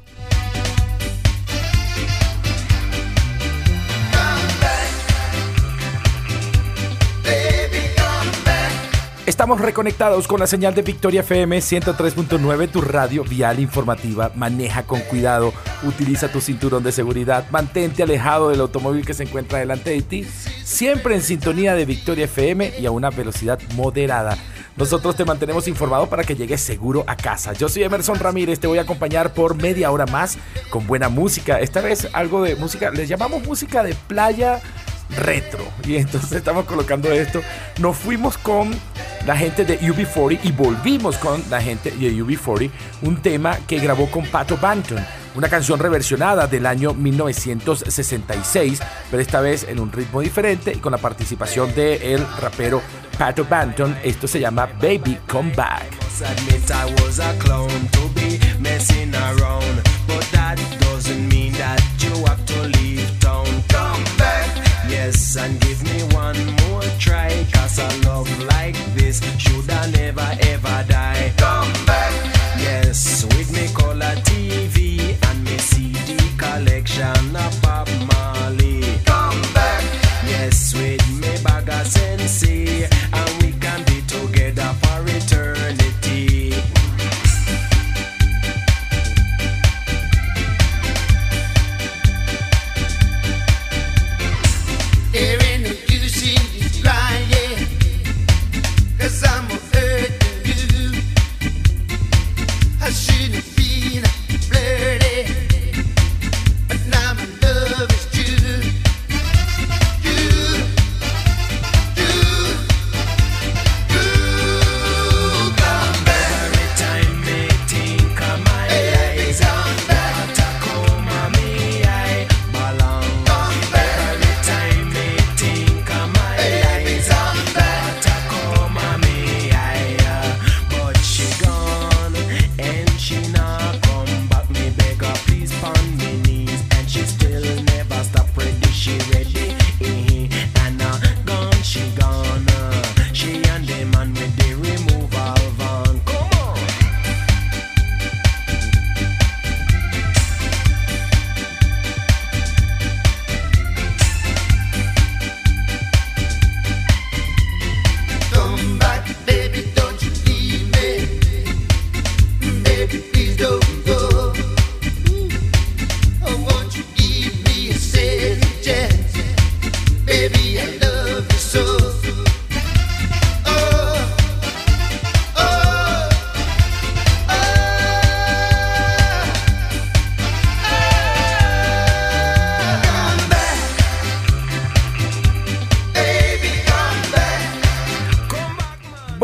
Estamos 9.27 9.61
reconectados 9.61 10.27
con 10.27 10.39
la 10.39 10.47
señal 10.47 10.73
de 10.73 10.81
Victoria 10.81 11.21
FM 11.21 11.59
103.9, 11.59 12.69
tu 12.71 12.81
radio 12.81 13.23
vial 13.23 13.59
informativa. 13.59 14.31
Maneja 14.33 14.81
con 14.81 14.99
cuidado, 15.01 15.53
utiliza 15.83 16.31
tu 16.31 16.41
cinturón 16.41 16.81
de 16.81 16.91
seguridad, 16.91 17.45
mantente 17.51 18.01
alejado 18.01 18.49
del 18.49 18.61
automóvil 18.61 19.05
que 19.05 19.13
se 19.13 19.23
encuentra 19.23 19.59
delante 19.59 19.91
de 19.91 20.01
ti, 20.01 20.23
siempre 20.63 21.13
en 21.13 21.21
sintonía 21.21 21.75
de 21.75 21.85
Victoria 21.85 22.25
FM 22.25 22.79
y 22.79 22.87
a 22.87 22.91
una 22.91 23.11
velocidad 23.11 23.59
moderada. 23.75 24.39
Nosotros 24.75 25.15
te 25.15 25.23
mantenemos 25.23 25.67
informado 25.67 26.09
para 26.09 26.23
que 26.23 26.35
llegues 26.35 26.61
seguro 26.61 27.03
a 27.05 27.15
casa. 27.15 27.53
Yo 27.53 27.69
soy 27.69 27.83
Emerson 27.83 28.17
Ramírez, 28.17 28.59
te 28.59 28.65
voy 28.65 28.79
a 28.79 28.83
acompañar 28.83 29.35
por 29.35 29.53
media 29.53 29.91
hora 29.91 30.07
más 30.07 30.39
con 30.71 30.87
buena 30.87 31.09
música. 31.09 31.59
Esta 31.59 31.81
vez 31.81 32.07
algo 32.13 32.41
de 32.41 32.55
música, 32.55 32.89
les 32.89 33.07
llamamos 33.07 33.45
música 33.45 33.83
de 33.83 33.93
playa 33.93 34.61
retro. 35.17 35.65
Y 35.85 35.95
entonces 35.95 36.31
estamos 36.33 36.65
colocando 36.65 37.11
esto. 37.11 37.41
Nos 37.79 37.97
fuimos 37.97 38.37
con 38.37 38.71
la 39.25 39.35
gente 39.35 39.65
de 39.65 39.79
UB40 39.79 40.39
y 40.43 40.51
volvimos 40.51 41.17
con 41.17 41.43
la 41.49 41.61
gente 41.61 41.91
de 41.91 42.13
UB40, 42.13 42.71
un 43.03 43.21
tema 43.21 43.57
que 43.67 43.79
grabó 43.79 44.09
con 44.09 44.25
Pato 44.25 44.57
Banton, 44.57 45.05
una 45.35 45.47
canción 45.47 45.79
reversionada 45.79 46.47
del 46.47 46.65
año 46.65 46.93
1966, 46.93 48.81
pero 49.09 49.21
esta 49.21 49.41
vez 49.41 49.65
en 49.67 49.79
un 49.79 49.91
ritmo 49.91 50.21
diferente 50.21 50.73
y 50.73 50.77
con 50.77 50.91
la 50.91 50.97
participación 50.97 51.73
de 51.75 52.13
el 52.13 52.25
rapero 52.39 52.81
Pato 53.17 53.45
Banton. 53.45 53.97
Esto 54.03 54.27
se 54.27 54.39
llama 54.39 54.67
Baby 54.81 55.19
Come 55.27 55.53
Back. 55.55 55.85
Yes 65.11 65.35
and 65.35 65.59
give 65.61 65.83
me 65.83 65.99
one 66.15 66.37
more 66.61 66.83
try. 66.99 67.29
Cause 67.51 67.79
a 67.79 68.07
love 68.07 68.31
like 68.45 68.75
this 68.93 69.21
should 69.37 69.69
I 69.69 69.89
never 69.91 70.29
ever 70.41 70.85
die. 70.87 71.33
Come 71.37 71.71
back, 71.85 72.13
yes, 72.57 73.25
with 73.35 73.51
me 73.53 73.67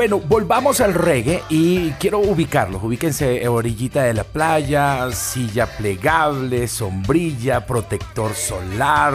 Bueno, 0.09 0.25
volvamos 0.25 0.79
al 0.79 0.93
reggae 0.93 1.43
y 1.49 1.89
quiero 1.99 2.19
ubicarlos. 2.19 2.81
Ubíquense 2.81 3.45
orillita 3.45 4.03
de 4.03 4.13
la 4.13 4.23
playa, 4.23 5.11
silla 5.11 5.65
plegable, 5.65 6.69
sombrilla, 6.69 7.65
protector 7.65 8.33
solar, 8.33 9.13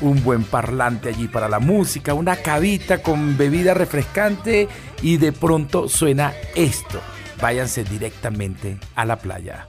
un 0.00 0.24
buen 0.24 0.44
parlante 0.44 1.10
allí 1.10 1.28
para 1.28 1.50
la 1.50 1.58
música, 1.58 2.14
una 2.14 2.36
cabita 2.36 3.02
con 3.02 3.36
bebida 3.36 3.74
refrescante 3.74 4.68
y 5.02 5.18
de 5.18 5.32
pronto 5.32 5.86
suena 5.86 6.32
esto. 6.54 7.02
Váyanse 7.38 7.84
directamente 7.84 8.78
a 8.94 9.04
la 9.04 9.18
playa. 9.18 9.66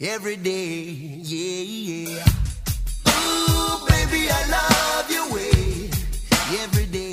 Every 0.00 0.36
day, 0.36 1.22
yeah, 1.22 2.14
yeah. 2.14 2.24
Ooh, 3.06 3.86
baby, 3.86 4.28
I 4.28 4.50
love 4.50 5.07
every 6.50 6.86
day. 6.86 7.07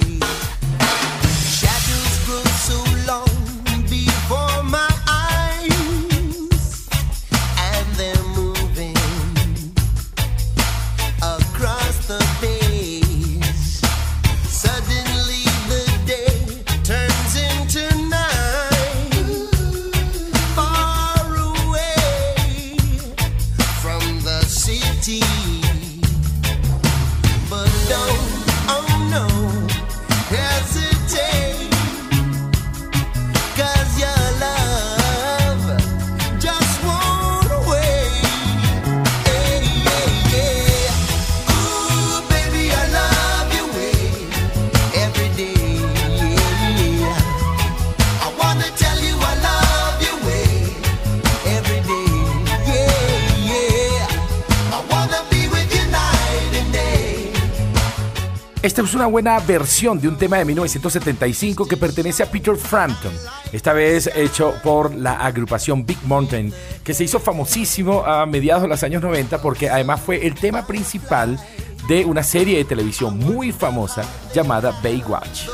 Esta 58.75 58.83
es 58.83 58.93
una 58.93 59.05
buena 59.05 59.39
versión 59.39 60.01
de 60.01 60.09
un 60.09 60.17
tema 60.17 60.37
de 60.37 60.43
1975 60.43 61.65
que 61.65 61.77
pertenece 61.77 62.23
a 62.23 62.25
Peter 62.29 62.57
Frampton, 62.57 63.13
esta 63.53 63.71
vez 63.71 64.09
hecho 64.13 64.53
por 64.61 64.93
la 64.93 65.13
agrupación 65.13 65.85
Big 65.85 65.97
Mountain, 66.03 66.51
que 66.83 66.93
se 66.93 67.05
hizo 67.05 67.21
famosísimo 67.21 68.03
a 68.03 68.25
mediados 68.25 68.63
de 68.63 68.67
los 68.67 68.83
años 68.83 69.01
90 69.01 69.41
porque 69.41 69.69
además 69.69 70.01
fue 70.01 70.27
el 70.27 70.35
tema 70.35 70.67
principal 70.67 71.39
de 71.87 72.03
una 72.03 72.21
serie 72.21 72.57
de 72.57 72.65
televisión 72.65 73.17
muy 73.17 73.53
famosa 73.53 74.03
llamada 74.33 74.77
Baywatch. 74.83 75.47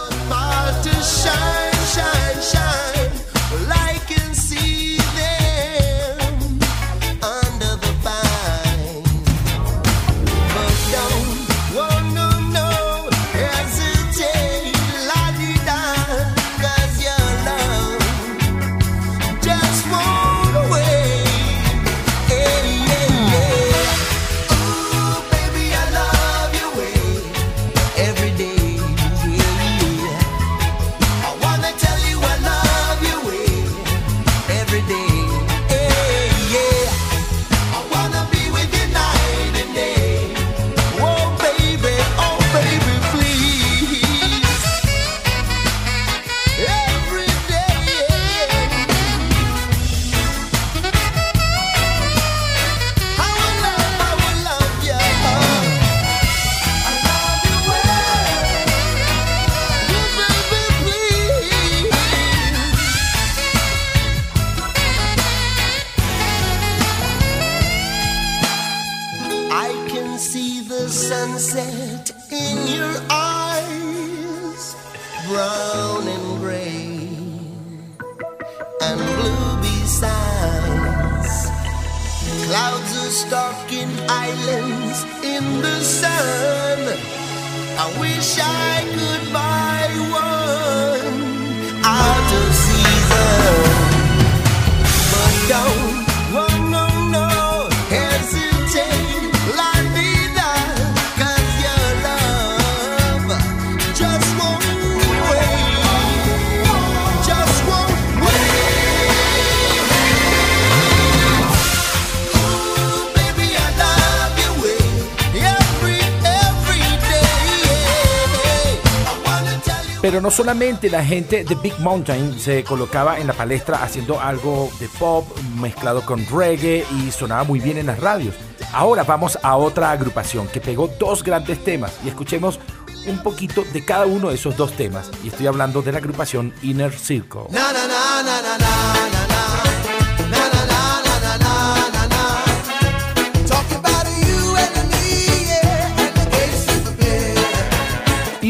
Pero 120.02 120.20
no 120.20 120.32
solamente 120.32 120.90
la 120.90 121.06
gente 121.06 121.44
de 121.44 121.54
Big 121.54 121.80
Mountain 121.80 122.40
se 122.40 122.64
colocaba 122.64 123.20
en 123.20 123.28
la 123.28 123.34
palestra 123.34 123.84
haciendo 123.84 124.20
algo 124.20 124.72
de 124.80 124.90
pop 124.90 125.28
mezclado 125.60 126.02
con 126.02 126.26
reggae 126.26 126.84
y 126.98 127.12
sonaba 127.12 127.44
muy 127.44 127.60
bien 127.60 127.78
en 127.78 127.86
las 127.86 128.00
radios. 128.00 128.34
Ahora 128.74 129.04
vamos 129.04 129.38
a 129.44 129.58
otra 129.58 129.92
agrupación 129.92 130.48
que 130.48 130.60
pegó 130.60 130.88
dos 131.00 131.24
grandes 131.24 131.64
temas 131.64 131.94
y 132.04 132.10
escuchemos 132.10 132.60
un 133.06 133.22
poquito 133.22 133.64
de 133.74 133.86
cada 133.86 134.08
uno 134.08 134.30
de 134.30 134.36
esos 134.36 134.58
dos 134.58 134.72
temas. 134.74 135.12
Y 135.24 135.28
estoy 135.28 135.46
hablando 135.46 135.84
de 135.84 135.92
la 135.92 136.00
agrupación 136.00 136.52
Inner 136.64 136.92
Circle. 136.92 137.42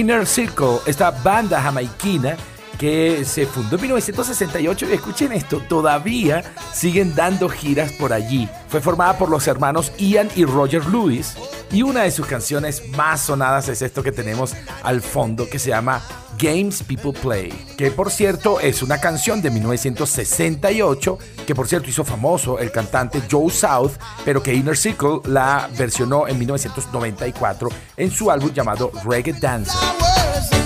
Inner 0.01 0.25
Circle, 0.25 0.79
esta 0.87 1.11
banda 1.11 1.61
jamaiquina 1.61 2.35
que 2.81 3.25
se 3.25 3.45
fundó 3.45 3.75
en 3.75 3.83
1968 3.83 4.87
y 4.89 4.93
escuchen 4.93 5.31
esto, 5.33 5.59
todavía 5.69 6.43
siguen 6.73 7.13
dando 7.13 7.47
giras 7.47 7.91
por 7.91 8.11
allí. 8.11 8.49
Fue 8.69 8.81
formada 8.81 9.19
por 9.19 9.29
los 9.29 9.47
hermanos 9.47 9.91
Ian 9.99 10.29
y 10.35 10.45
Roger 10.45 10.83
Lewis 10.87 11.35
y 11.71 11.83
una 11.83 12.01
de 12.01 12.09
sus 12.09 12.25
canciones 12.25 12.81
más 12.97 13.21
sonadas 13.21 13.69
es 13.69 13.83
esto 13.83 14.01
que 14.01 14.11
tenemos 14.11 14.55
al 14.81 15.01
fondo 15.01 15.47
que 15.47 15.59
se 15.59 15.69
llama 15.69 16.01
Games 16.39 16.81
People 16.81 17.13
Play, 17.13 17.51
que 17.77 17.91
por 17.91 18.09
cierto 18.09 18.59
es 18.59 18.81
una 18.81 18.99
canción 18.99 19.43
de 19.43 19.51
1968 19.51 21.19
que 21.45 21.53
por 21.53 21.67
cierto 21.67 21.87
hizo 21.87 22.03
famoso 22.03 22.57
el 22.57 22.71
cantante 22.71 23.21
Joe 23.29 23.51
South, 23.51 23.91
pero 24.25 24.41
que 24.41 24.55
Inner 24.55 24.75
Circle 24.75 25.19
la 25.25 25.69
versionó 25.77 26.27
en 26.27 26.39
1994 26.39 27.69
en 27.97 28.09
su 28.09 28.31
álbum 28.31 28.51
llamado 28.51 28.91
Reggae 29.05 29.33
Dancer. 29.33 30.60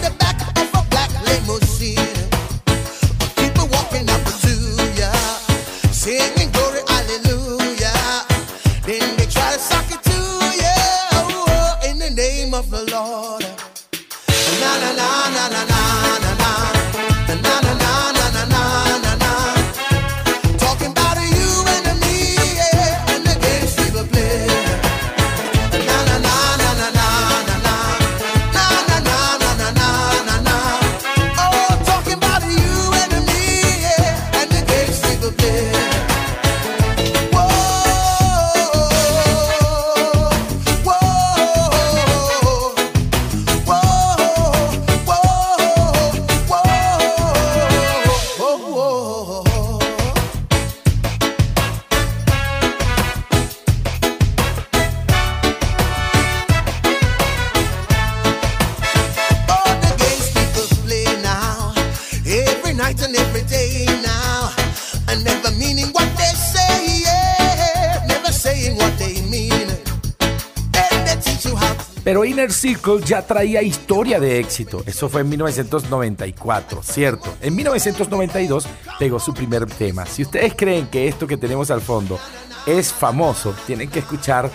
Circle 72.51 73.01
ya 73.05 73.21
traía 73.21 73.61
historia 73.61 74.19
de 74.19 74.39
éxito. 74.39 74.83
Eso 74.85 75.09
fue 75.09 75.21
en 75.21 75.29
1994, 75.29 76.83
¿cierto? 76.83 77.35
En 77.41 77.55
1992 77.55 78.67
pegó 78.99 79.19
su 79.19 79.33
primer 79.33 79.65
tema. 79.65 80.05
Si 80.05 80.23
ustedes 80.23 80.53
creen 80.55 80.87
que 80.87 81.07
esto 81.07 81.27
que 81.27 81.37
tenemos 81.37 81.71
al 81.71 81.81
fondo 81.81 82.19
es 82.65 82.91
famoso, 82.91 83.55
tienen 83.65 83.89
que 83.89 83.99
escuchar 83.99 84.49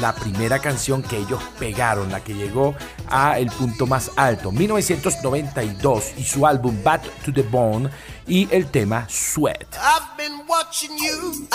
la 0.00 0.14
primera 0.14 0.58
canción 0.58 1.02
que 1.02 1.16
ellos 1.16 1.42
pegaron, 1.58 2.10
la 2.10 2.22
que 2.22 2.34
llegó 2.34 2.74
a 3.08 3.38
el 3.38 3.50
punto 3.50 3.86
más 3.86 4.10
alto, 4.16 4.52
1992 4.52 6.12
y 6.18 6.24
su 6.24 6.46
álbum 6.46 6.82
Bad 6.82 7.02
to 7.24 7.32
the 7.32 7.42
Bone 7.42 7.90
y 8.26 8.48
el 8.50 8.70
tema 8.70 9.06
Sweat. 9.08 9.74
I've 9.76 10.16
been 10.16 10.46
watching 10.46 10.96
you. 10.98 11.46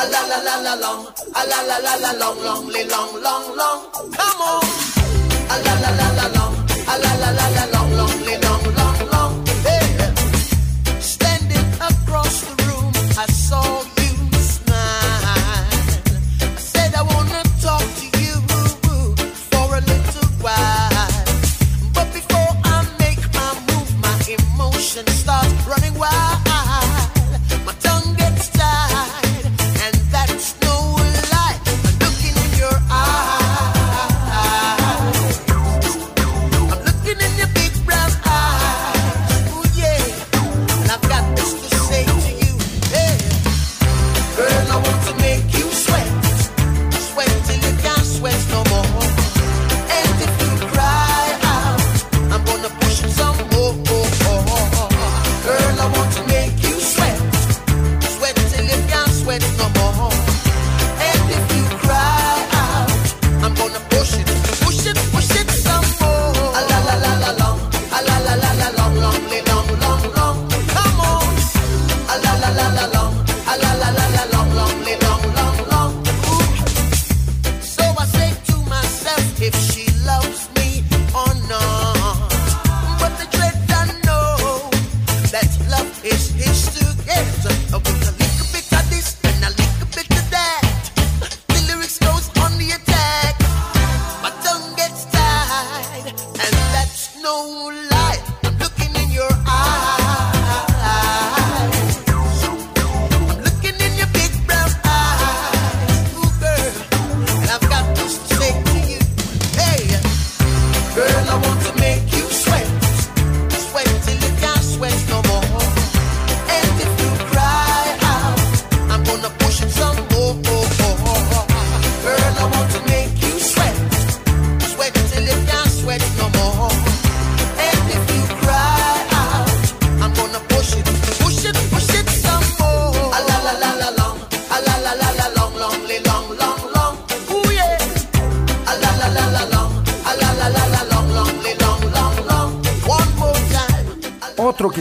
Standing 10.99 11.67
across 11.81 12.41
the 12.41 12.55
room, 12.63 12.93
I 13.17 13.25
saw 13.25 14.00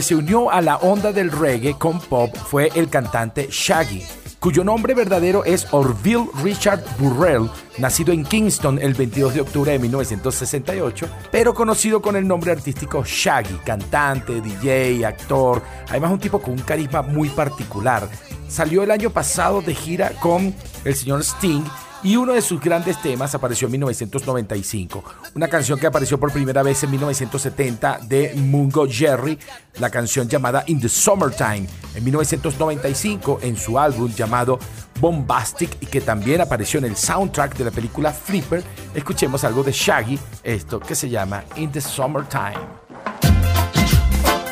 que 0.01 0.07
se 0.07 0.15
unió 0.15 0.49
a 0.49 0.61
la 0.61 0.77
onda 0.77 1.11
del 1.11 1.31
reggae 1.31 1.77
con 1.77 1.99
pop 1.99 2.35
fue 2.35 2.71
el 2.73 2.89
cantante 2.89 3.47
Shaggy, 3.51 4.01
cuyo 4.39 4.63
nombre 4.63 4.95
verdadero 4.95 5.45
es 5.45 5.67
Orville 5.69 6.27
Richard 6.41 6.83
Burrell, 6.97 7.47
nacido 7.77 8.11
en 8.11 8.23
Kingston 8.23 8.79
el 8.81 8.95
22 8.95 9.35
de 9.35 9.41
octubre 9.41 9.71
de 9.73 9.77
1968, 9.77 11.07
pero 11.31 11.53
conocido 11.53 12.01
con 12.01 12.15
el 12.15 12.27
nombre 12.27 12.51
artístico 12.51 13.03
Shaggy, 13.05 13.53
cantante, 13.63 14.41
DJ, 14.41 15.05
actor, 15.05 15.61
además 15.87 16.13
un 16.13 16.19
tipo 16.19 16.41
con 16.41 16.53
un 16.53 16.61
carisma 16.61 17.03
muy 17.03 17.29
particular. 17.29 18.09
Salió 18.47 18.81
el 18.81 18.89
año 18.89 19.11
pasado 19.11 19.61
de 19.61 19.75
gira 19.75 20.13
con 20.19 20.55
el 20.83 20.95
señor 20.95 21.21
Sting 21.21 21.61
y 22.03 22.15
uno 22.15 22.33
de 22.33 22.41
sus 22.41 22.59
grandes 22.59 23.01
temas 23.01 23.33
apareció 23.35 23.67
en 23.67 23.73
1995. 23.73 25.03
Una 25.35 25.47
canción 25.47 25.79
que 25.79 25.87
apareció 25.87 26.19
por 26.19 26.31
primera 26.31 26.63
vez 26.63 26.83
en 26.83 26.91
1970 26.91 27.99
de 28.03 28.33
Mungo 28.35 28.87
Jerry, 28.89 29.37
la 29.79 29.89
canción 29.89 30.27
llamada 30.27 30.63
In 30.67 30.79
the 30.79 30.89
Summertime. 30.89 31.67
En 31.95 32.03
1995 32.03 33.39
en 33.43 33.57
su 33.57 33.77
álbum 33.77 34.11
llamado 34.13 34.59
Bombastic 34.99 35.77
y 35.81 35.85
que 35.85 36.01
también 36.01 36.41
apareció 36.41 36.79
en 36.79 36.85
el 36.85 36.95
soundtrack 36.95 37.55
de 37.57 37.65
la 37.65 37.71
película 37.71 38.11
Flipper, 38.11 38.63
escuchemos 38.93 39.43
algo 39.43 39.63
de 39.63 39.71
Shaggy, 39.71 40.19
esto 40.43 40.79
que 40.79 40.95
se 40.95 41.09
llama 41.09 41.43
In 41.55 41.71
the 41.71 41.81
Summertime. 41.81 42.57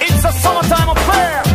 It's 0.02 0.26
a 0.26 0.32
summertime 0.32 0.89
affair. 0.89 1.50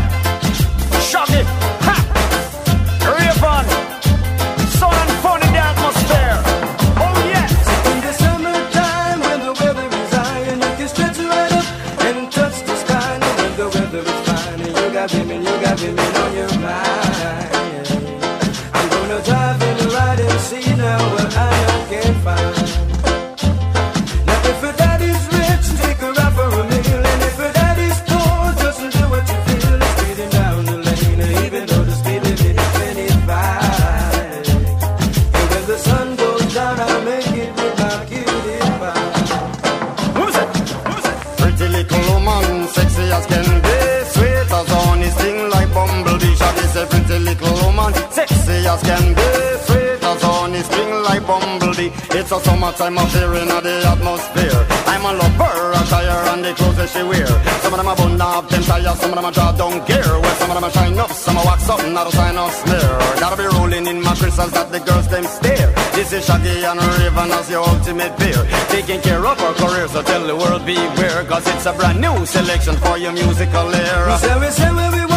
As 48.75 48.83
can 48.83 49.15
be 49.15 49.45
Sweet 49.65 50.03
as 50.05 50.23
honey, 50.23 50.63
sting 50.69 50.93
like 51.09 51.25
bumblebee. 51.27 51.91
It's 52.19 52.31
a 52.31 52.39
summertime 52.45 52.99
affair 52.99 53.33
in 53.41 53.49
the 53.49 53.75
atmosphere. 53.93 54.61
I'm 54.93 55.05
a 55.09 55.13
lover, 55.17 55.73
a 55.73 55.83
tire 55.89 56.21
and 56.33 56.45
the 56.45 56.53
clothes 56.53 56.77
that 56.77 56.89
she 56.93 57.03
wear. 57.03 57.33
Some 57.63 57.73
of 57.73 57.79
them 57.81 57.89
are 57.89 57.97
bun 57.97 58.21
up, 58.21 58.49
them 58.51 58.63
tires, 58.63 58.99
some 59.01 59.11
of 59.13 59.17
them 59.17 59.25
are 59.25 59.33
draw 59.33 59.53
down 59.53 59.81
gear 59.89 60.05
Well, 60.05 60.37
some 60.37 60.51
of 60.51 60.57
them 60.57 60.65
are 60.69 60.75
shine 60.77 60.99
up, 60.99 61.11
some 61.13 61.39
are 61.39 61.47
wax 61.47 61.69
up, 61.71 61.81
not 61.97 62.09
a 62.09 62.13
sign 62.13 62.37
of 62.37 62.53
smear. 62.53 62.91
Gotta 63.23 63.37
be 63.41 63.47
rolling 63.57 63.87
in 63.87 64.03
my 64.03 64.15
crystals 64.15 64.53
that 64.53 64.69
the 64.71 64.81
girls 64.81 65.09
them 65.09 65.25
stare. 65.25 65.73
This 65.97 66.13
is 66.13 66.27
Shaggy 66.27 66.65
and 66.69 66.81
Raven 66.99 67.31
as 67.33 67.49
your 67.49 67.65
ultimate 67.65 68.15
pair. 68.21 68.41
Taking 68.69 69.01
care 69.01 69.25
of 69.25 69.41
our 69.41 69.55
career, 69.55 69.89
so 69.89 70.03
tell 70.03 70.27
the 70.27 70.37
world 70.37 70.67
beware. 70.67 71.25
Cause 71.25 71.47
it's 71.49 71.65
a 71.65 71.73
brand 71.73 72.01
new 72.05 72.27
selection 72.27 72.77
for 72.85 72.99
your 72.99 73.13
musical 73.13 73.69
We 73.73 73.81
era. 73.81 74.19
Say 74.19 74.37
we 74.41 74.49
say 74.53 74.71
what 74.77 74.93
we 74.93 75.14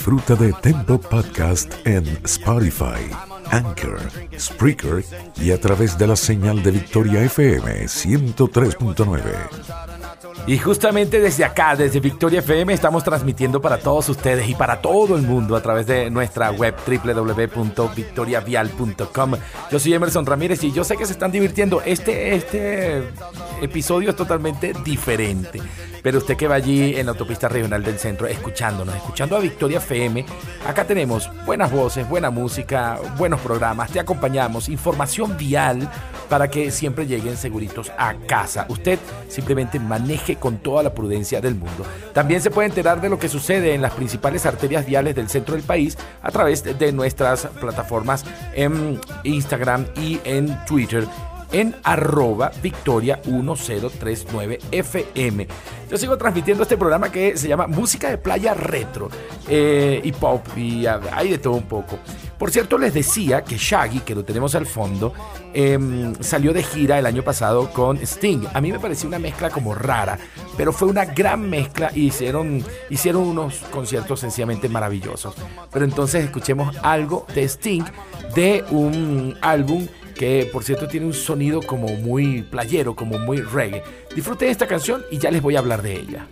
Disfruta 0.00 0.34
de 0.34 0.54
Tempo 0.62 0.98
Podcast 0.98 1.74
en 1.84 2.06
Spotify, 2.24 3.12
Anchor, 3.50 4.00
Spreaker 4.34 5.04
y 5.36 5.50
a 5.50 5.60
través 5.60 5.98
de 5.98 6.06
la 6.06 6.16
señal 6.16 6.62
de 6.62 6.70
Victoria 6.70 7.22
FM 7.22 7.84
103.9. 7.84 9.20
Y 10.46 10.56
justamente 10.56 11.20
desde 11.20 11.44
acá, 11.44 11.76
desde 11.76 12.00
Victoria 12.00 12.38
FM, 12.38 12.72
estamos 12.72 13.04
transmitiendo 13.04 13.60
para 13.60 13.78
todos 13.78 14.08
ustedes 14.08 14.48
y 14.48 14.54
para 14.54 14.80
todo 14.80 15.16
el 15.16 15.22
mundo 15.22 15.54
a 15.54 15.60
través 15.60 15.86
de 15.86 16.08
nuestra 16.08 16.50
web 16.50 16.74
www.victoriavial.com. 16.86 19.34
Yo 19.70 19.78
soy 19.78 19.92
Emerson 19.92 20.24
Ramírez 20.24 20.64
y 20.64 20.72
yo 20.72 20.82
sé 20.82 20.96
que 20.96 21.04
se 21.04 21.12
están 21.12 21.30
divirtiendo. 21.30 21.82
Este, 21.82 22.36
este 22.36 23.02
episodio 23.60 24.08
es 24.08 24.16
totalmente 24.16 24.72
diferente. 24.82 25.60
Pero 26.02 26.18
usted 26.18 26.36
que 26.36 26.48
va 26.48 26.56
allí 26.56 26.96
en 26.96 27.06
la 27.06 27.12
autopista 27.12 27.48
regional 27.48 27.82
del 27.82 27.98
centro 27.98 28.26
escuchándonos, 28.26 28.94
escuchando 28.94 29.36
a 29.36 29.40
Victoria 29.40 29.78
FM, 29.78 30.24
acá 30.66 30.84
tenemos 30.84 31.30
buenas 31.44 31.70
voces, 31.70 32.08
buena 32.08 32.30
música, 32.30 32.98
buenos 33.18 33.40
programas, 33.40 33.90
te 33.90 34.00
acompañamos, 34.00 34.68
información 34.68 35.36
vial 35.36 35.90
para 36.28 36.48
que 36.48 36.70
siempre 36.70 37.06
lleguen 37.06 37.36
seguritos 37.36 37.90
a 37.98 38.14
casa. 38.26 38.66
Usted 38.68 38.98
simplemente 39.28 39.78
maneje 39.78 40.36
con 40.36 40.58
toda 40.58 40.82
la 40.82 40.94
prudencia 40.94 41.40
del 41.40 41.56
mundo. 41.56 41.84
También 42.12 42.40
se 42.40 42.50
puede 42.50 42.68
enterar 42.68 43.00
de 43.00 43.08
lo 43.08 43.18
que 43.18 43.28
sucede 43.28 43.74
en 43.74 43.82
las 43.82 43.92
principales 43.92 44.46
arterias 44.46 44.86
viales 44.86 45.14
del 45.16 45.28
centro 45.28 45.56
del 45.56 45.64
país 45.64 45.98
a 46.22 46.30
través 46.30 46.62
de 46.62 46.92
nuestras 46.92 47.46
plataformas 47.60 48.24
en 48.54 49.00
Instagram 49.24 49.86
y 49.96 50.20
en 50.24 50.56
Twitter 50.64 51.06
en 51.52 51.76
arroba 51.82 52.50
victoria 52.62 53.20
1039 53.24 54.58
FM. 54.70 55.46
Yo 55.90 55.98
sigo 55.98 56.16
transmitiendo 56.16 56.62
este 56.62 56.76
programa 56.76 57.10
que 57.10 57.36
se 57.36 57.48
llama 57.48 57.66
Música 57.66 58.10
de 58.10 58.18
Playa 58.18 58.54
Retro 58.54 59.08
eh, 59.48 60.00
y 60.02 60.12
Pop 60.12 60.46
y 60.56 60.86
hay 60.86 61.30
de 61.30 61.38
todo 61.38 61.54
un 61.54 61.64
poco. 61.64 61.98
Por 62.40 62.50
cierto, 62.50 62.78
les 62.78 62.94
decía 62.94 63.42
que 63.42 63.58
Shaggy, 63.58 64.00
que 64.00 64.14
lo 64.14 64.24
tenemos 64.24 64.54
al 64.54 64.64
fondo, 64.64 65.12
em, 65.52 66.14
salió 66.20 66.54
de 66.54 66.62
gira 66.62 66.98
el 66.98 67.04
año 67.04 67.22
pasado 67.22 67.70
con 67.70 67.98
Sting. 67.98 68.46
A 68.54 68.62
mí 68.62 68.72
me 68.72 68.78
pareció 68.78 69.08
una 69.08 69.18
mezcla 69.18 69.50
como 69.50 69.74
rara, 69.74 70.18
pero 70.56 70.72
fue 70.72 70.88
una 70.88 71.04
gran 71.04 71.50
mezcla 71.50 71.90
y 71.94 72.06
hicieron, 72.06 72.64
hicieron 72.88 73.24
unos 73.24 73.56
conciertos 73.70 74.20
sencillamente 74.20 74.70
maravillosos. 74.70 75.34
Pero 75.70 75.84
entonces 75.84 76.24
escuchemos 76.24 76.74
algo 76.82 77.26
de 77.34 77.42
Sting 77.46 77.84
de 78.34 78.64
un 78.70 79.36
álbum 79.42 79.86
que 80.14 80.48
por 80.52 80.64
cierto 80.64 80.88
tiene 80.88 81.06
un 81.06 81.14
sonido 81.14 81.62
como 81.62 81.88
muy 81.96 82.42
playero, 82.42 82.94
como 82.94 83.18
muy 83.18 83.40
reggae. 83.40 83.82
Disfruten 84.14 84.50
esta 84.50 84.66
canción 84.66 85.04
y 85.10 85.18
ya 85.18 85.30
les 85.30 85.42
voy 85.42 85.56
a 85.56 85.60
hablar 85.60 85.82
de 85.82 86.00
ella. 86.00 86.28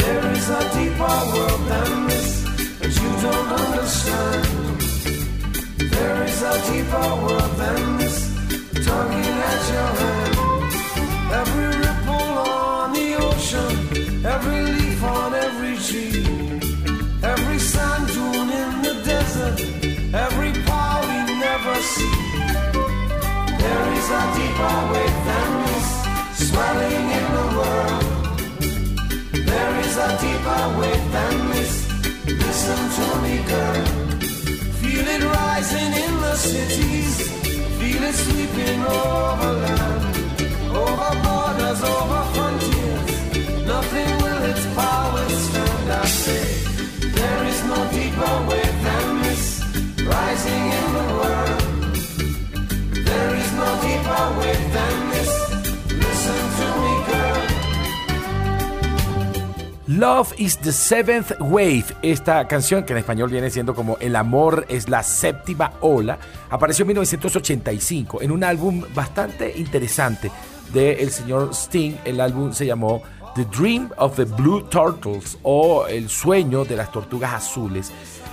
There 0.00 0.32
is 0.32 0.48
a 0.48 0.60
deeper 0.74 1.18
world 1.32 1.66
than 1.68 2.06
this 2.08 2.42
that 2.78 2.92
you 3.00 3.10
don't 3.22 3.52
understand. 3.52 4.89
There 6.00 6.24
is 6.24 6.40
a 6.40 6.54
deeper 6.72 7.08
world 7.22 7.52
than 7.60 7.98
this, 7.98 8.18
tugging 8.86 9.36
at 9.50 9.62
your 9.74 9.90
hand. 10.00 10.34
Every 11.40 11.68
ripple 11.84 12.32
on 12.40 12.92
the 12.94 13.08
ocean, 13.28 13.72
every 14.24 14.62
leaf 14.76 15.02
on 15.04 15.34
every 15.34 15.76
tree. 15.86 16.24
Every 17.22 17.58
sand 17.58 18.06
dune 18.14 18.50
in 18.62 18.72
the 18.86 18.94
desert, 19.10 19.60
every 20.24 20.52
power 20.64 21.02
we 21.10 21.18
never 21.46 21.76
see. 21.92 22.16
There 23.62 23.86
is 23.98 24.08
a 24.20 24.24
deeper 24.38 24.76
wave 24.92 25.18
than 25.28 25.50
this, 25.66 25.88
swelling 26.48 27.06
in 27.18 27.26
the 27.36 27.46
world. 27.58 28.04
There 29.52 29.74
is 29.84 29.94
a 30.08 30.10
deeper 30.24 30.62
wave 30.80 31.06
than 31.16 31.34
this. 31.52 31.72
Listen 32.26 32.80
to 32.96 33.06
me, 33.22 33.34
girl. 33.52 34.09
Feel 35.00 35.08
it 35.08 35.24
rising 35.24 35.92
in 36.04 36.14
the 36.20 36.34
cities, 36.36 37.30
feel 37.80 38.02
it 38.02 38.14
sweeping 38.14 38.82
over 38.84 39.52
land, 39.64 40.02
over 40.76 41.12
borders, 41.24 41.82
over 41.82 42.22
frontiers. 42.34 43.64
Nothing 43.64 44.10
will 44.22 44.42
its 44.50 44.66
power 44.76 45.26
stand. 45.30 45.90
I 45.90 46.04
say, 46.04 46.44
there 47.16 47.44
is 47.46 47.64
no 47.64 47.78
deeper 47.96 48.34
way 48.50 48.66
than 48.84 49.22
this, 49.22 49.44
rising 50.04 50.66
in 50.78 50.86
the 50.98 51.06
world. 51.18 51.62
There 53.08 53.34
is 53.36 53.52
no 53.54 53.68
deeper 53.80 54.24
way. 54.38 54.69
Love 59.98 60.34
is 60.38 60.56
the 60.58 60.70
Seventh 60.70 61.32
Wave. 61.40 61.86
Esta 62.00 62.46
canción, 62.46 62.84
que 62.84 62.92
en 62.92 63.00
español 63.00 63.28
viene 63.28 63.50
siendo 63.50 63.74
como 63.74 63.96
El 63.98 64.14
amor 64.14 64.64
es 64.68 64.88
la 64.88 65.02
séptima 65.02 65.72
ola, 65.80 66.16
apareció 66.48 66.84
en 66.84 66.88
1985 66.88 68.22
en 68.22 68.30
un 68.30 68.44
álbum 68.44 68.84
bastante 68.94 69.52
interesante 69.58 70.30
del 70.72 71.10
señor 71.10 71.52
Sting. 71.52 71.94
El 72.04 72.20
álbum 72.20 72.52
se 72.52 72.66
llamó 72.66 73.02
The 73.34 73.46
Dream 73.46 73.90
of 73.96 74.14
the 74.14 74.26
Blue 74.26 74.62
Turtles 74.62 75.36
o 75.42 75.88
El 75.88 76.08
sueño 76.08 76.64
de 76.64 76.76
las 76.76 76.92
tortugas 76.92 77.34
azules. 77.34 77.90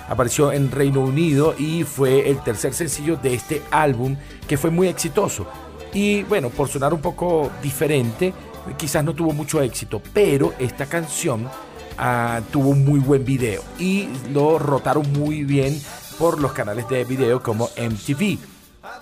Apareció 0.08 0.52
en 0.52 0.70
Reino 0.70 1.00
Unido 1.00 1.56
y 1.58 1.82
fue 1.82 2.30
el 2.30 2.40
tercer 2.44 2.72
sencillo 2.72 3.16
de 3.16 3.34
este 3.34 3.62
álbum 3.72 4.14
que 4.46 4.56
fue 4.56 4.70
muy 4.70 4.86
exitoso. 4.86 5.44
Y 5.92 6.22
bueno, 6.22 6.50
por 6.50 6.68
sonar 6.68 6.94
un 6.94 7.00
poco 7.00 7.50
diferente, 7.62 8.32
quizás 8.76 9.04
no 9.04 9.14
tuvo 9.14 9.32
mucho 9.32 9.60
éxito, 9.62 10.02
pero 10.12 10.52
esta 10.58 10.86
canción 10.86 11.48
ah, 11.96 12.40
tuvo 12.50 12.70
un 12.70 12.84
muy 12.84 13.00
buen 13.00 13.24
video 13.24 13.62
y 13.78 14.08
lo 14.32 14.58
rotaron 14.58 15.10
muy 15.12 15.44
bien 15.44 15.80
por 16.18 16.40
los 16.40 16.52
canales 16.52 16.88
de 16.88 17.04
video 17.04 17.42
como 17.42 17.68
MTV. 17.76 18.38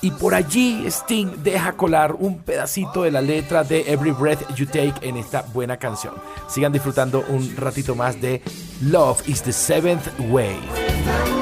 Y 0.02 0.10
por 0.10 0.34
allí 0.34 0.84
Sting 0.86 1.42
deja 1.42 1.72
colar 1.72 2.14
un 2.18 2.38
pedacito 2.38 3.02
de 3.02 3.10
la 3.10 3.22
letra 3.22 3.64
de 3.64 3.90
Every 3.90 4.10
Breath 4.10 4.54
You 4.54 4.66
Take 4.66 4.94
en 5.02 5.16
esta 5.16 5.42
buena 5.42 5.78
canción. 5.78 6.14
Sigan 6.48 6.72
disfrutando 6.72 7.24
un 7.28 7.56
ratito 7.56 7.94
más 7.94 8.20
de 8.20 8.42
Love 8.82 9.26
is 9.28 9.42
the 9.42 9.52
Seventh 9.52 10.08
Wave. 10.28 11.35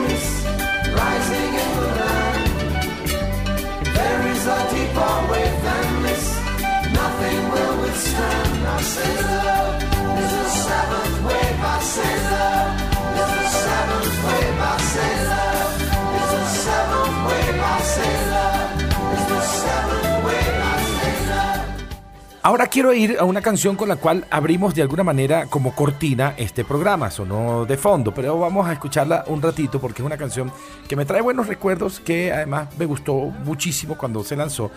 Ahora 22.47 22.67
quiero 22.67 22.93
ir 22.93 23.17
a 23.19 23.25
una 23.25 23.41
canción 23.41 23.75
con 23.75 23.89
la 23.89 23.97
cual 23.97 24.27
abrimos 24.31 24.75
de 24.75 24.83
alguna 24.83 25.03
manera 25.03 25.47
como 25.47 25.75
cortina 25.75 26.35
este 26.37 26.63
programa, 26.63 27.11
sonó 27.11 27.65
de 27.65 27.79
fondo, 27.79 28.13
pero 28.13 28.39
vamos 28.39 28.69
a 28.69 28.75
escucharla 28.75 29.25
un 29.29 29.41
ratito 29.41 29.81
porque 29.81 30.03
es 30.03 30.07
una 30.07 30.19
canción 30.19 30.53
que 30.87 30.95
me 30.95 31.07
trae 31.07 31.23
buenos 31.23 31.47
recuerdos, 31.47 32.01
que 32.01 32.35
además 32.35 32.69
me 32.77 32.85
gustó 32.85 33.15
muchísimo 33.15 33.97
cuando 33.97 34.23
se 34.23 34.37
lanzó, 34.37 34.71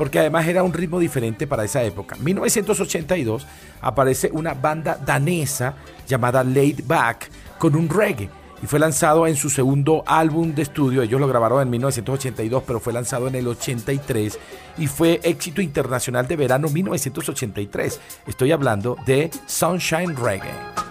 porque 0.00 0.18
además 0.18 0.48
era 0.48 0.62
un 0.62 0.72
ritmo 0.72 0.98
diferente 0.98 1.46
para 1.46 1.62
esa 1.62 1.82
época. 1.82 2.16
En 2.16 2.24
1982 2.24 3.46
aparece 3.82 4.30
una 4.32 4.54
banda 4.54 4.96
danesa 4.96 5.74
llamada 6.08 6.42
Laid 6.42 6.86
Back 6.86 7.28
con 7.58 7.76
un 7.76 7.86
reggae 7.86 8.30
y 8.62 8.66
fue 8.66 8.78
lanzado 8.78 9.26
en 9.26 9.36
su 9.36 9.50
segundo 9.50 10.02
álbum 10.06 10.54
de 10.54 10.62
estudio. 10.62 11.02
Ellos 11.02 11.20
lo 11.20 11.28
grabaron 11.28 11.60
en 11.60 11.68
1982, 11.68 12.62
pero 12.66 12.80
fue 12.80 12.94
lanzado 12.94 13.28
en 13.28 13.34
el 13.34 13.46
83 13.46 14.38
y 14.78 14.86
fue 14.86 15.20
éxito 15.22 15.60
internacional 15.60 16.26
de 16.26 16.36
verano 16.36 16.70
1983. 16.70 18.00
Estoy 18.26 18.52
hablando 18.52 18.96
de 19.04 19.30
Sunshine 19.46 20.16
Reggae. 20.16 20.89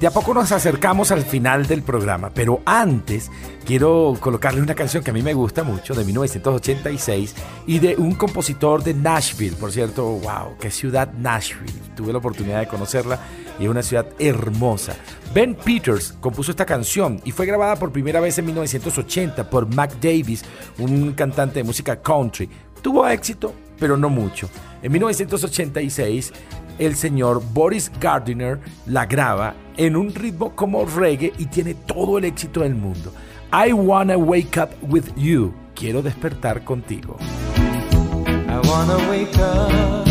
De 0.00 0.06
a 0.06 0.12
poco 0.12 0.32
nos 0.32 0.52
acercamos 0.52 1.10
al 1.10 1.22
final 1.22 1.66
del 1.66 1.82
programa, 1.82 2.30
pero 2.32 2.62
antes 2.64 3.32
quiero 3.66 4.16
colocarle 4.20 4.62
una 4.62 4.76
canción 4.76 5.02
que 5.02 5.10
a 5.10 5.12
mí 5.12 5.22
me 5.22 5.34
gusta 5.34 5.64
mucho, 5.64 5.92
de 5.92 6.04
1986, 6.04 7.34
y 7.66 7.80
de 7.80 7.96
un 7.96 8.14
compositor 8.14 8.84
de 8.84 8.94
Nashville. 8.94 9.56
Por 9.56 9.72
cierto, 9.72 10.04
wow, 10.04 10.56
qué 10.60 10.70
ciudad 10.70 11.12
Nashville. 11.14 11.72
Tuve 11.96 12.12
la 12.12 12.18
oportunidad 12.18 12.60
de 12.60 12.68
conocerla 12.68 13.18
y 13.58 13.64
es 13.64 13.68
una 13.68 13.82
ciudad 13.82 14.06
hermosa. 14.20 14.94
Ben 15.34 15.56
Peters 15.56 16.12
compuso 16.20 16.52
esta 16.52 16.64
canción 16.64 17.20
y 17.24 17.32
fue 17.32 17.46
grabada 17.46 17.74
por 17.74 17.90
primera 17.90 18.20
vez 18.20 18.38
en 18.38 18.46
1980 18.46 19.50
por 19.50 19.66
Mac 19.74 19.94
Davis, 20.00 20.44
un 20.78 21.12
cantante 21.14 21.58
de 21.58 21.64
música 21.64 22.00
country. 22.00 22.48
Tuvo 22.82 23.08
éxito, 23.08 23.52
pero 23.80 23.96
no 23.96 24.10
mucho. 24.10 24.48
En 24.80 24.92
1986, 24.92 26.32
el 26.78 26.96
señor 26.96 27.42
Boris 27.52 27.90
Gardiner 28.00 28.58
la 28.86 29.06
graba 29.06 29.54
en 29.76 29.96
un 29.96 30.14
ritmo 30.14 30.54
como 30.54 30.84
reggae 30.84 31.32
y 31.38 31.46
tiene 31.46 31.74
todo 31.74 32.18
el 32.18 32.24
éxito 32.24 32.60
del 32.60 32.74
mundo. 32.74 33.12
I 33.52 33.72
wanna 33.72 34.18
wake 34.18 34.58
up 34.60 34.70
with 34.82 35.10
you. 35.16 35.54
Quiero 35.74 36.02
despertar 36.02 36.64
contigo. 36.64 37.16
I 37.56 38.60
wanna 38.68 38.98
wake 39.08 39.38
up 39.38 40.06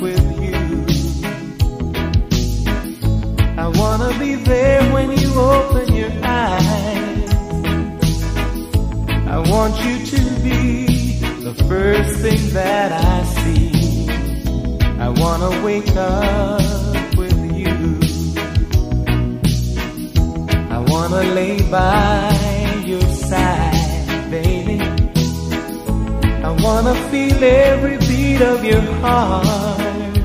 with 0.00 0.18
you. 0.40 0.48
wanna 3.78 4.18
be 4.18 4.34
there 4.34 4.82
when 4.92 5.10
you 5.12 5.32
open 5.38 5.94
your 5.94 6.10
eyes. 6.22 7.32
I 9.26 9.38
want 9.50 9.74
you 9.84 10.04
to 10.06 10.40
be 10.42 11.20
the 11.42 11.54
first 11.68 12.20
thing 12.20 12.52
that 12.54 12.92
I 12.92 13.24
see. 13.24 13.67
I 15.00 15.08
wanna 15.10 15.64
wake 15.64 15.94
up 15.96 16.60
with 17.16 17.38
you. 17.54 17.76
I 20.76 20.78
wanna 20.90 21.22
lay 21.38 21.62
by 21.70 22.34
your 22.84 23.06
side, 23.30 24.30
baby. 24.30 24.80
I 26.48 26.50
wanna 26.64 26.94
feel 27.10 27.42
every 27.44 27.98
beat 28.08 28.42
of 28.42 28.64
your 28.64 28.82
heart. 29.00 30.16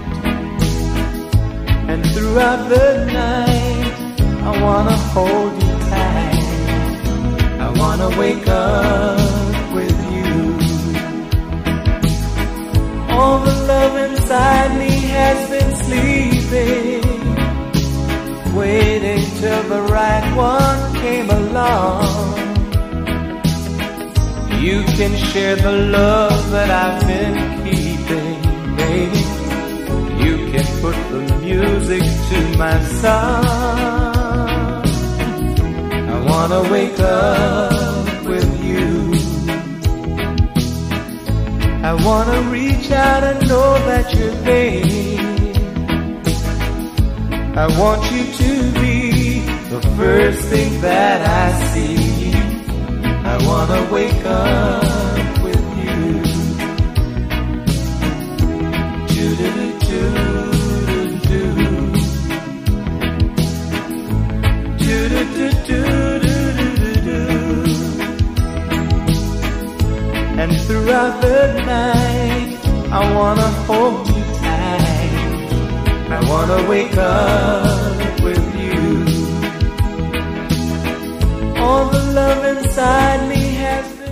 And 1.91 2.03
throughout 2.13 2.67
the 2.67 3.05
night, 3.13 3.93
I 4.49 4.51
wanna 4.59 4.97
hold 5.13 5.53
you 5.63 5.73
tight. 5.93 6.45
I 7.59 7.69
wanna 7.79 8.09
wake 8.17 8.47
up 8.47 9.42
All 13.15 13.39
the 13.39 13.55
love 13.71 13.95
inside 14.07 14.71
me 14.77 14.91
has 15.17 15.39
been 15.53 15.71
sleeping, 15.85 17.03
waiting 18.55 19.23
till 19.39 19.63
the 19.73 19.81
right 19.97 20.27
one 20.35 20.95
came 21.03 21.29
along. 21.29 22.33
You 24.65 24.83
can 24.97 25.13
share 25.29 25.55
the 25.57 25.75
love 25.97 26.51
that 26.51 26.69
I've 26.83 27.01
been 27.05 27.35
keeping, 27.65 28.41
baby. 28.81 29.23
You 30.23 30.35
can 30.51 30.65
put 30.81 30.97
the 31.13 31.21
music 31.41 32.03
to 32.29 32.57
my 32.57 32.77
song. 33.01 33.45
I 36.13 36.17
wanna 36.29 36.61
wake 36.71 36.99
up 36.99 37.82
I 41.85 41.93
wanna 42.05 42.41
reach 42.49 42.91
out 42.91 43.23
and 43.23 43.45
know 43.49 43.73
that 43.89 44.13
you're 44.15 44.31
there. 44.49 44.85
I 47.57 47.67
want 47.77 48.01
you 48.09 48.23
to 48.41 48.71
be 48.79 49.41
the 49.69 49.81
first 49.97 50.41
thing 50.47 50.79
that 50.79 51.19
I 51.27 51.51
see. 51.71 52.33
I 53.33 53.35
wanna 53.45 53.91
wake 53.91 54.25
up 54.25 55.43
with 55.43 55.63
you. 55.83 55.93
And 70.43 70.59
throughout 70.67 71.21
the 71.21 71.53
night, 71.65 72.57
I 72.91 73.13
wanna 73.15 73.47
hold 73.65 74.09
you 74.09 74.23
tight. 74.41 75.47
I 76.11 76.19
wanna 76.29 76.67
wake 76.67 76.97
up 76.97 78.19
with 78.21 78.43
you. 78.59 79.05
All 81.63 81.89
the 81.89 82.03
love 82.11 82.57
inside 82.57 83.25
me. 83.29 83.43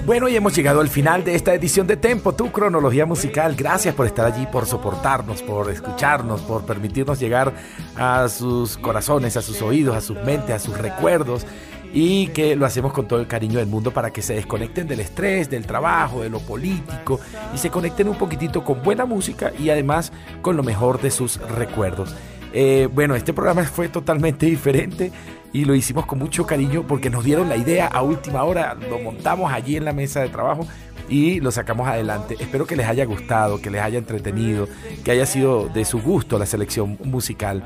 Bueno, 0.06 0.30
y 0.30 0.36
hemos 0.36 0.56
llegado 0.56 0.80
al 0.80 0.88
final 0.88 1.24
de 1.24 1.36
esta 1.36 1.54
edición 1.54 1.86
de 1.86 1.96
Tempo, 1.96 2.34
tu 2.34 2.52
cronología 2.52 3.06
musical. 3.06 3.56
Gracias 3.56 3.94
por 3.94 4.08
estar 4.08 4.26
allí, 4.26 4.46
por 4.46 4.66
soportarnos, 4.66 5.42
por 5.42 5.70
escucharnos, 5.70 6.42
por 6.42 6.66
permitirnos 6.66 7.20
llegar 7.20 7.54
a 7.96 8.28
sus 8.30 8.78
corazones, 8.78 9.38
a 9.38 9.42
sus 9.42 9.62
oídos, 9.62 9.96
a 9.96 10.02
sus 10.02 10.18
mentes, 10.24 10.56
a 10.56 10.60
sus 10.60 10.78
recuerdos. 10.78 11.46
Y 11.94 12.28
que 12.28 12.56
lo 12.56 12.66
hacemos 12.66 12.94
con 12.94 13.08
todo 13.08 13.20
el 13.20 13.28
cariño 13.28 13.60
del 13.60 13.68
mundo 13.68 13.92
para 13.92 14.12
que 14.12 14.22
se 14.22 14.34
desconecten 14.34 14.88
del 14.88 15.02
estrés, 15.02 15.50
del 15.50 15.66
trabajo, 15.66 16.22
de 16.22 16.30
lo 16.30 16.40
político 16.40 17.20
y 17.54 17.58
se 17.58 17.70
conecten 17.70 18.08
un 18.08 18.18
poquitito 18.18 18.64
con 18.64 18.82
buena 18.82 19.06
música 19.06 19.52
y 19.60 19.70
además 19.70 20.14
con 20.42 20.56
lo 20.56 20.64
mejor 20.64 21.02
de 21.02 21.12
sus 21.12 21.38
recuerdos. 21.38 22.16
Eh, 22.54 22.90
bueno, 22.94 23.16
este 23.16 23.34
programa 23.34 23.64
fue 23.64 23.90
totalmente 23.90 24.46
diferente 24.46 25.12
y 25.54 25.66
lo 25.66 25.76
hicimos 25.76 26.06
con 26.06 26.20
mucho 26.20 26.46
cariño 26.46 26.86
porque 26.88 27.10
nos 27.10 27.24
dieron 27.24 27.50
la 27.50 27.58
idea 27.58 27.88
a 27.88 28.02
última 28.02 28.44
hora, 28.44 28.76
lo 28.76 29.00
montamos 29.00 29.52
allí 29.52 29.76
en 29.76 29.86
la 29.86 29.94
mesa 29.94 30.22
de 30.22 30.30
trabajo 30.30 30.68
y 31.10 31.40
lo 31.40 31.52
sacamos 31.52 31.88
adelante. 31.88 32.36
Espero 32.40 32.66
que 32.66 32.76
les 32.76 32.88
haya 32.88 33.06
gustado, 33.06 33.62
que 33.62 33.70
les 33.70 33.82
haya 33.82 33.98
entretenido, 33.98 34.68
que 35.04 35.12
haya 35.12 35.26
sido 35.26 35.68
de 35.70 35.86
su 35.86 36.02
gusto 36.02 36.40
la 36.40 36.46
selección 36.46 36.98
musical. 37.04 37.64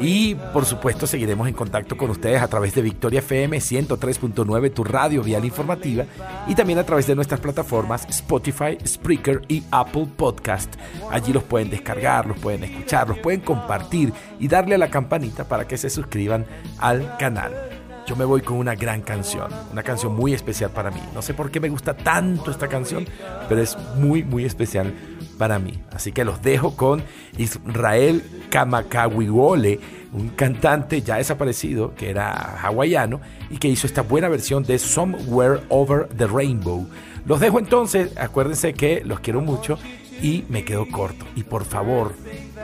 Y 0.00 0.36
por 0.52 0.64
supuesto 0.64 1.06
seguiremos 1.06 1.48
en 1.48 1.54
contacto 1.54 1.96
con 1.96 2.10
ustedes 2.10 2.40
a 2.40 2.48
través 2.48 2.74
de 2.74 2.82
Victoria 2.82 3.18
FM 3.18 3.58
103.9, 3.58 4.72
tu 4.72 4.84
radio 4.84 5.22
vial 5.22 5.44
informativa, 5.44 6.04
y 6.46 6.54
también 6.54 6.78
a 6.78 6.84
través 6.84 7.06
de 7.06 7.16
nuestras 7.16 7.40
plataformas 7.40 8.06
Spotify, 8.08 8.78
Spreaker 8.86 9.42
y 9.48 9.64
Apple 9.70 10.06
Podcast. 10.16 10.74
Allí 11.10 11.32
los 11.32 11.42
pueden 11.42 11.70
descargar, 11.70 12.26
los 12.26 12.38
pueden 12.38 12.64
escuchar, 12.64 13.08
los 13.08 13.18
pueden 13.18 13.40
compartir 13.40 14.12
y 14.38 14.46
darle 14.46 14.76
a 14.76 14.78
la 14.78 14.90
campanita 14.90 15.48
para 15.48 15.66
que 15.66 15.76
se 15.76 15.90
suscriban 15.90 16.46
al 16.78 17.16
canal. 17.16 17.77
Yo 18.08 18.16
me 18.16 18.24
voy 18.24 18.40
con 18.40 18.56
una 18.56 18.74
gran 18.74 19.02
canción, 19.02 19.52
una 19.70 19.82
canción 19.82 20.16
muy 20.16 20.32
especial 20.32 20.70
para 20.70 20.90
mí. 20.90 20.98
No 21.12 21.20
sé 21.20 21.34
por 21.34 21.50
qué 21.50 21.60
me 21.60 21.68
gusta 21.68 21.94
tanto 21.94 22.50
esta 22.50 22.66
canción, 22.66 23.06
pero 23.50 23.60
es 23.60 23.76
muy, 23.96 24.24
muy 24.24 24.46
especial 24.46 24.94
para 25.36 25.58
mí. 25.58 25.78
Así 25.92 26.10
que 26.10 26.24
los 26.24 26.40
dejo 26.40 26.74
con 26.74 27.02
Israel 27.36 28.22
Kamakawiwole, 28.48 29.78
un 30.14 30.30
cantante 30.30 31.02
ya 31.02 31.16
desaparecido 31.16 31.94
que 31.94 32.08
era 32.08 32.58
hawaiano 32.62 33.20
y 33.50 33.58
que 33.58 33.68
hizo 33.68 33.86
esta 33.86 34.00
buena 34.00 34.30
versión 34.30 34.62
de 34.62 34.78
Somewhere 34.78 35.60
Over 35.68 36.08
the 36.08 36.26
Rainbow. 36.26 36.88
Los 37.26 37.40
dejo 37.40 37.58
entonces, 37.58 38.16
acuérdense 38.16 38.72
que 38.72 39.02
los 39.04 39.20
quiero 39.20 39.42
mucho 39.42 39.78
y 40.22 40.46
me 40.48 40.64
quedo 40.64 40.88
corto. 40.88 41.26
Y 41.36 41.42
por 41.42 41.66
favor, 41.66 42.14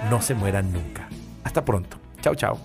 no 0.08 0.22
se 0.22 0.32
mueran 0.32 0.72
nunca. 0.72 1.06
Hasta 1.44 1.62
pronto. 1.66 1.98
Chao, 2.22 2.34
chao. 2.34 2.58